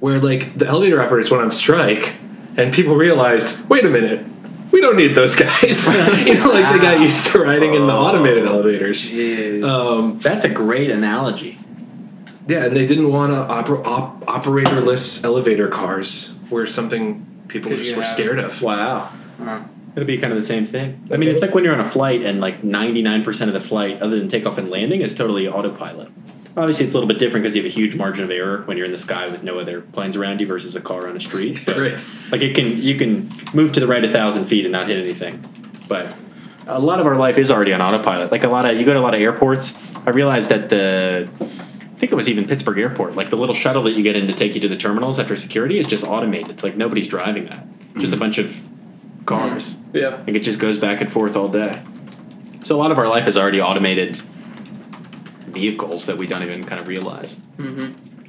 [0.00, 2.14] where like the elevator operators went on strike
[2.56, 4.26] and people realized, wait a minute, we
[4.86, 5.86] don't need those guys.
[6.26, 9.10] you know, like they got used to riding in the automated elevators.
[9.62, 11.58] Um, That's a great analogy.
[12.46, 13.38] yeah, and they didn't want to
[13.72, 18.62] oper- op- operatorless elevator cars, where something people Could just were scared of.
[18.62, 19.10] Wow.
[19.40, 19.64] Uh,
[19.94, 21.08] It'll be kind of the same thing.
[21.10, 24.02] I mean, it's like when you're on a flight and like 99% of the flight,
[24.02, 26.08] other than takeoff and landing, is totally autopilot.
[26.56, 28.78] Obviously, it's a little bit different because you have a huge margin of error when
[28.78, 31.20] you're in the sky with no other planes around you versus a car on a
[31.20, 31.60] street.
[31.66, 32.04] But, Right.
[32.30, 34.98] Like it can, you can move to the right a thousand feet and not hit
[34.98, 35.44] anything.
[35.86, 36.14] But
[36.66, 38.32] a lot of our life is already on autopilot.
[38.32, 39.78] Like a lot of, you go to a lot of airports.
[40.06, 43.14] I realized that the, I think it was even Pittsburgh Airport.
[43.14, 45.36] Like the little shuttle that you get in to take you to the terminals after
[45.36, 46.62] security is just automated.
[46.62, 47.66] Like nobody's driving that.
[47.66, 48.00] Mm-hmm.
[48.00, 48.64] Just a bunch of
[49.26, 49.76] cars.
[49.92, 50.22] yeah.
[50.26, 51.82] Like it just goes back and forth all day.
[52.64, 54.20] So a lot of our life is already automated
[55.56, 57.38] vehicles that we don't even kind of realize.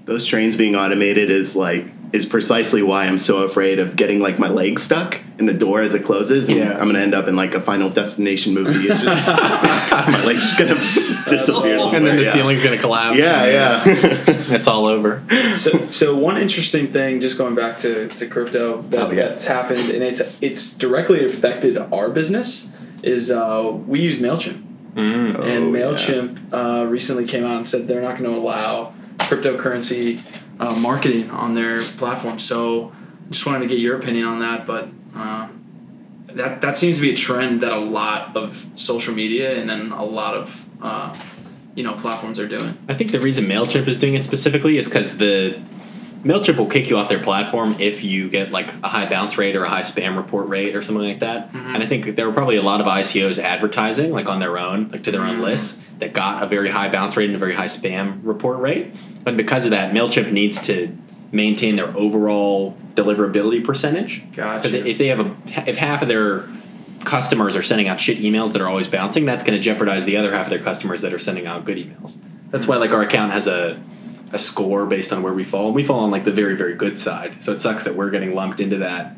[0.06, 4.40] Those trains being automated is like is precisely why I'm so afraid of getting like
[4.40, 6.48] my leg stuck in the door as it closes.
[6.48, 6.72] and Yeah.
[6.80, 8.88] I'm gonna end up in like a Final Destination movie.
[8.88, 9.28] It's just
[10.14, 10.76] my leg's just gonna
[11.30, 11.78] disappear.
[11.80, 12.32] And then the yeah.
[12.32, 13.18] ceiling's gonna collapse.
[13.18, 13.84] Yeah, yeah.
[14.56, 15.22] It's all over.
[15.58, 19.28] so, so one interesting thing, just going back to, to crypto that, Oh, yeah.
[19.28, 22.70] that's happened, and it's it's directly affected our business,
[23.04, 24.64] is uh, we use Mailchimp,
[24.98, 25.38] Mm.
[25.38, 25.82] Oh, and yeah.
[25.82, 30.22] Mailchimp uh, recently came out and said they're not going to allow cryptocurrency
[30.60, 32.40] uh, marketing on their platform.
[32.40, 32.92] So,
[33.30, 34.90] just wanted to get your opinion on that, but.
[35.16, 35.50] Uh,
[36.38, 39.92] that, that seems to be a trend that a lot of social media and then
[39.92, 41.18] a lot of uh,
[41.76, 42.78] you know platforms are doing.
[42.88, 45.62] I think the reason Mailchimp is doing it specifically is because the
[46.24, 49.56] Mailchimp will kick you off their platform if you get like a high bounce rate
[49.56, 51.50] or a high spam report rate or something like that.
[51.54, 54.90] And I think there were probably a lot of ICOs advertising like on their own,
[54.92, 55.44] like to their own Mhm.
[55.44, 58.88] lists that got a very high bounce rate and a very high spam report rate.
[59.24, 60.90] But because of that, Mailchimp needs to
[61.32, 64.24] maintain their overall deliverability percentage.
[64.32, 64.88] Because Gotcha.
[64.88, 65.32] if they have a
[65.68, 66.44] if half of their
[67.04, 70.18] customers are sending out shit emails that are always bouncing, that's going to jeopardize the
[70.18, 72.18] other half of their customers that are sending out good emails.
[72.52, 73.78] That's why like our account has a
[74.32, 75.68] a score based on where we fall.
[75.68, 77.44] And we fall on like the very very good side.
[77.44, 79.14] So it sucks that we're getting lumped into that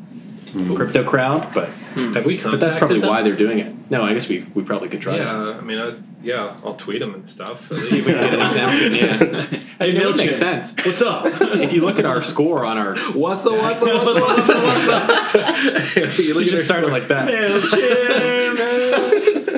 [0.52, 0.74] hmm.
[0.74, 2.14] crypto crowd, but hmm.
[2.14, 3.08] Have we but that's probably them?
[3.08, 3.74] why they're doing it.
[3.90, 5.16] No, I guess we we probably could try.
[5.16, 5.56] Yeah, it.
[5.56, 7.72] I mean, I, yeah, I'll tweet them and stuff.
[7.76, 8.94] At See if we can get an exemption.
[9.00, 9.16] Yeah,
[9.80, 10.34] I mean, it would make Mailchimp.
[10.34, 10.74] sense.
[10.84, 11.26] What's up?
[11.60, 13.52] If you look at our score on our, What's up?
[13.54, 14.04] What's up?
[14.04, 14.28] What's up?
[14.28, 14.62] What's up?
[15.08, 15.56] What's up?
[16.18, 16.98] you you look at should our start it score.
[16.98, 17.28] like that.
[17.28, 18.58] Mailchimp.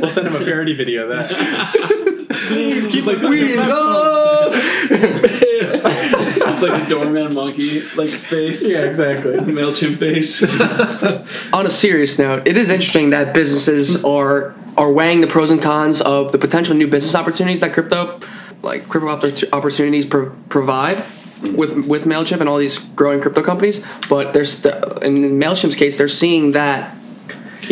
[0.01, 2.22] we'll send him a parody video of that.
[2.49, 4.53] Please keep like We love.
[4.95, 8.69] it's like the doorman monkey, like face.
[8.69, 9.35] Yeah, exactly.
[9.35, 10.43] Mailchimp face.
[11.53, 15.61] On a serious note, it is interesting that businesses are are weighing the pros and
[15.63, 18.19] cons of the potential new business opportunities that crypto,
[18.63, 21.05] like crypto oppor- opportunities pro- provide.
[21.43, 23.83] with with Mailchimp and all these growing crypto companies.
[24.09, 26.97] But there's the, in Mailchimp's case, they're seeing that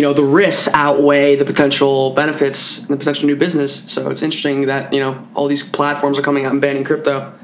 [0.00, 3.82] you know the risks outweigh the potential benefits and the potential new business.
[3.86, 7.34] So it's interesting that you know all these platforms are coming out and banning crypto.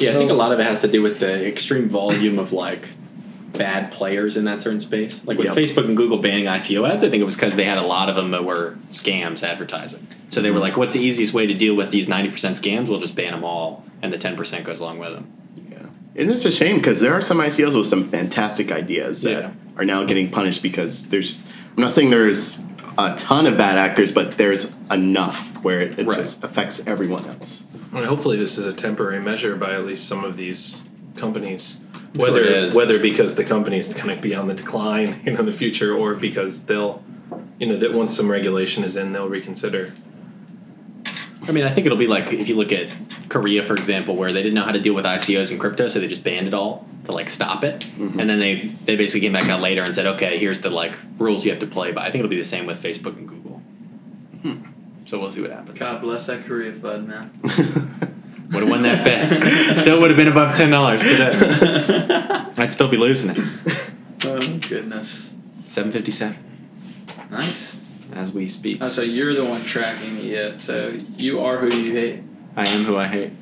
[0.00, 2.52] Yeah, I think a lot of it has to do with the extreme volume of
[2.52, 2.88] like
[3.52, 5.24] bad players in that certain space.
[5.24, 5.56] Like with Yep.
[5.56, 8.08] Facebook and Google banning ICO ads, I think it was because they had a lot
[8.08, 10.08] of them that were scams advertising.
[10.30, 10.62] So they were mm-hmm.
[10.62, 12.88] like, "What's the easiest way to deal with these ninety percent scams?
[12.88, 15.32] We'll just ban them all, and the ten percent goes along with them."
[15.70, 15.76] Yeah.
[16.16, 19.50] And it's a shame because there are some ICOs with some fantastic ideas that Yeah.
[19.76, 21.38] are now getting punished because there's.
[21.76, 22.60] I'm not saying there's
[22.98, 26.18] a ton of bad actors, but there's enough where it, it Right.
[26.18, 27.64] just affects everyone else.
[27.92, 30.80] And hopefully, this is a temporary measure by at least some of these
[31.16, 31.80] companies.
[32.14, 32.74] Sure Whether it is.
[32.74, 35.94] whether because the company's going to be on the decline, you know, in the future,
[35.94, 37.02] or because they'll,
[37.58, 39.92] you know, that once some regulation is in, they'll reconsider.
[41.46, 42.88] I mean, I think it'll be like if you look at
[43.28, 46.00] Korea, for example, where they didn't know how to deal with ICOs and crypto, so
[46.00, 48.18] they just banned it all to like stop it, mm-hmm.
[48.18, 50.94] and then they they basically came back out later and said, okay, here's the like
[51.18, 52.02] rules you have to play by.
[52.02, 53.58] I think it'll be the same with Facebook and Google.
[54.42, 54.64] Hmm.
[55.06, 55.78] So we'll see what happens.
[55.78, 57.30] God bless that Korea fud, man.
[58.52, 59.78] Would have won that bet.
[59.78, 61.32] Still would have been above ten dollars today.
[62.56, 63.38] I'd still be losing it.
[64.24, 65.32] Oh goodness.
[65.66, 66.36] Seven fifty seven
[67.30, 67.78] Nice.
[68.14, 68.78] As we speak.
[68.80, 70.60] Oh, so you're the one tracking me yet.
[70.60, 72.22] So you are who you hate.
[72.56, 73.32] I am who I hate.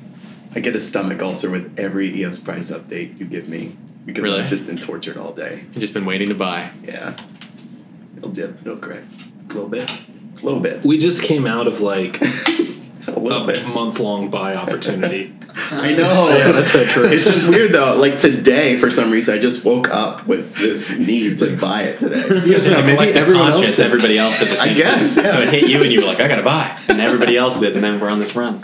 [0.55, 4.41] I get a stomach ulcer with every EOS price update you give me because Really?
[4.41, 5.63] I've just been tortured all day.
[5.69, 6.71] I've just been waiting to buy.
[6.83, 7.15] Yeah.
[8.17, 9.05] It'll dip, it'll correct.
[9.49, 9.89] A little bit.
[9.89, 10.83] A little bit.
[10.83, 12.19] We just came out of like
[13.07, 15.33] A a month long buy opportunity.
[15.71, 16.29] I know.
[16.29, 17.05] Yeah, that's so true.
[17.05, 17.95] It's just weird though.
[17.95, 21.99] Like today, for some reason, I just woke up with this need to buy it
[21.99, 22.23] today.
[22.23, 23.85] Because Yeah, maybe maybe everyone else conscious, did.
[23.85, 25.25] everybody else did the same I guess, thing.
[25.25, 25.31] yeah.
[25.31, 27.75] So it hit you, and you were like, "I gotta buy," and everybody else did,
[27.75, 28.63] and then we're on this run.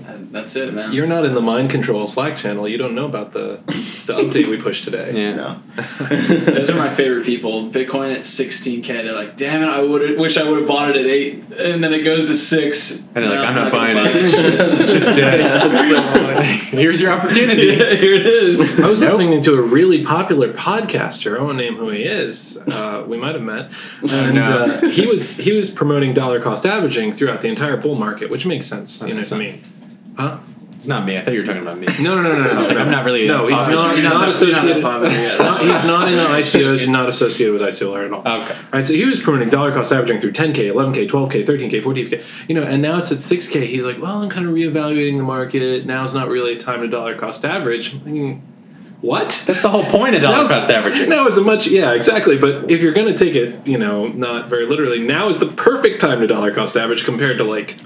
[0.00, 0.92] And that's it, man.
[0.92, 2.66] You're not in the mind control Slack channel.
[2.68, 3.60] You don't know about the
[4.06, 5.12] the update we pushed today.
[5.14, 5.34] Yeah.
[5.34, 5.62] No.
[6.08, 7.70] Those are my favorite people.
[7.70, 8.86] Bitcoin at 16k.
[8.86, 11.82] They're like, damn it, I would wish I would have bought it at eight, and
[11.84, 12.92] then it goes to six.
[13.14, 14.30] And they're like, No, "I'm not gonna buying buy it." that
[14.80, 14.88] shit.
[14.88, 15.40] Shit's dead.
[15.42, 16.42] Yeah, so
[16.76, 17.64] Here's your opportunity.
[17.66, 18.78] yeah, here it is.
[18.80, 19.10] I was Nope.
[19.12, 21.38] listening to a really popular podcaster.
[21.38, 22.56] I won't name who he is.
[22.56, 23.70] Uh, we might have met,
[24.08, 24.42] and no.
[24.42, 28.46] uh, he was he was promoting dollar cost averaging throughout the entire bull market, which
[28.46, 29.00] makes sense.
[29.02, 29.62] You know what I mean?
[30.16, 30.38] Huh?
[30.76, 31.16] It's not me.
[31.16, 31.86] I thought you were talking about me.
[32.00, 32.42] No, no, no, no.
[32.44, 32.84] no I was like, no.
[32.84, 33.68] I'm not really No, he's not.
[33.68, 34.82] You're Not, not that- you're not that associated.
[34.82, 36.78] not- he's not in the ICOs.
[36.80, 38.20] He's not associated with ICO Alert at all.
[38.42, 38.54] Okay.
[38.54, 42.24] All right, so he was promoting dollar cost averaging through 10k, 11k, 12k, 13k, 14k,
[42.48, 43.64] you know, and now it's at 6k.
[43.68, 45.86] He's like, well, I'm kind of reevaluating the market.
[45.86, 47.92] Now's not really a time to dollar cost average.
[47.94, 48.42] I'm thinking,
[49.02, 49.44] what?
[49.46, 51.08] That's the whole point of dollar Now's- cost averaging.
[51.08, 52.38] Now is a much, yeah, exactly.
[52.38, 55.46] But if you're going to take it, you know, not very literally, now is the
[55.46, 57.78] perfect time to dollar cost average compared to like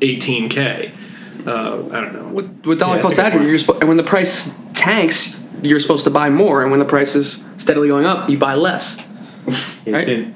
[0.00, 0.92] 18k.
[1.46, 2.28] Uh, I don't know.
[2.32, 5.80] With, with dollar Yeah, cost that's averaging, you're supposed, and when the price tanks, you're
[5.80, 8.96] supposed to buy more, and when the price is steadily going up, you buy less.
[9.84, 10.04] He Right.
[10.06, 10.34] didn't-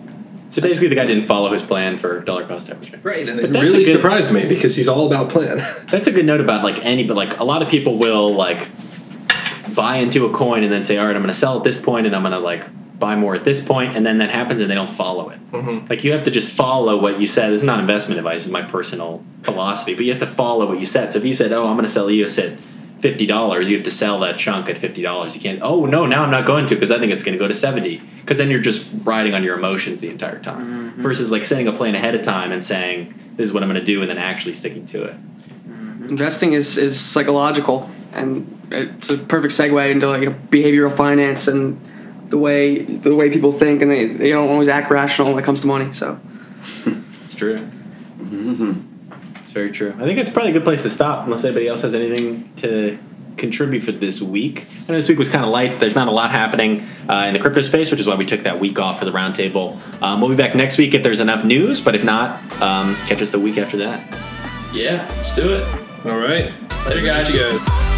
[0.50, 3.00] so basically, the guy didn't follow his plan for dollar cost averaging.
[3.02, 5.62] Right, and But it really good- surprised me because he's all about plan.
[5.90, 8.68] That's a good note about like any, but like a lot of people will like
[9.74, 11.78] buy into a coin and then say, all right, I'm going to sell at this
[11.80, 12.64] point and I'm going to like
[13.02, 15.38] buy more at this point, and then that happens and they don't follow it.
[15.52, 15.90] Mhm.
[15.90, 17.50] Like you have to just follow what you said.
[17.52, 19.94] This is not investment advice; it's my personal philosophy.
[19.94, 21.12] But you have to follow what you said.
[21.12, 22.52] So if you said, "Oh, I'm going to sell EOS at
[23.00, 25.34] fifty dollars," you have to sell that chunk at fifty dollars.
[25.34, 25.58] You can't.
[25.62, 27.54] Oh no, now I'm not going to because I think it's going to go to
[27.54, 28.00] seventy.
[28.20, 30.94] Because then you're just riding on your emotions the entire time.
[30.98, 33.80] Versus like setting a plan ahead of time and saying, "This is what I'm going
[33.80, 35.14] to do," and then actually sticking to it.
[36.08, 41.48] Investing is, is psychological, and it's a perfect segue into like you know, behavioral finance
[41.48, 41.80] and
[42.32, 45.44] the way the way people think, and they, they don't always act rational when it
[45.44, 45.92] comes to money.
[45.92, 46.18] So
[47.22, 47.58] It's true.
[49.42, 49.94] It's very true.
[49.98, 52.98] I think it's probably a good place to stop, unless anybody else has anything to
[53.36, 54.66] contribute for this week.
[54.88, 55.78] I know this week was kind of light.
[55.78, 58.44] There's not a lot happening uh, in the crypto space, which is why we took
[58.44, 59.78] that week off for the roundtable.
[60.02, 63.20] Um, we'll be back next week if there's enough news, but if not, um, catch
[63.20, 64.00] us the week after that.
[64.72, 66.06] Yeah, let's do it.
[66.06, 66.50] all right.
[66.86, 67.34] Later, guys.
[67.34, 67.91] Guys.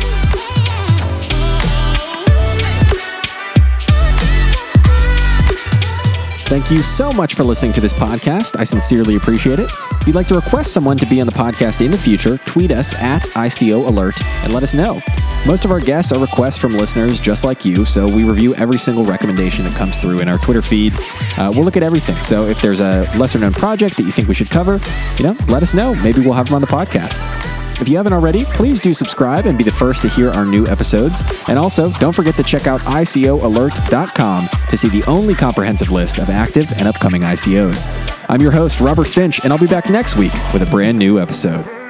[6.47, 8.59] Thank you so much for listening to this podcast.
[8.61, 9.71] I sincerely appreciate it.
[9.93, 12.71] If you'd like to request someone to be on the podcast in the future, tweet
[12.71, 14.15] us at ICO Alert
[14.45, 15.01] and let us know.
[15.47, 18.79] Most of our guests are requests from listeners just like you, so we review every
[18.79, 20.93] single recommendation that comes through in our Twitter feed.
[21.39, 22.17] Uh, we'll look at everything.
[22.25, 24.81] So if there's a lesser known project that you think we should cover,
[25.17, 25.95] you know, let us know.
[25.95, 27.54] Maybe we'll have them on the podcast.
[27.81, 30.67] If you haven't already, please do subscribe and be the first to hear our new
[30.67, 31.23] episodes.
[31.49, 36.31] And also, don't forget to check out ICOalert.com to see the only comprehensive list of
[36.31, 37.87] active and upcoming ICOs.
[38.29, 41.21] I'm your host, Robert Finch, and I'll be back next week with a brand new
[41.21, 41.84] episode.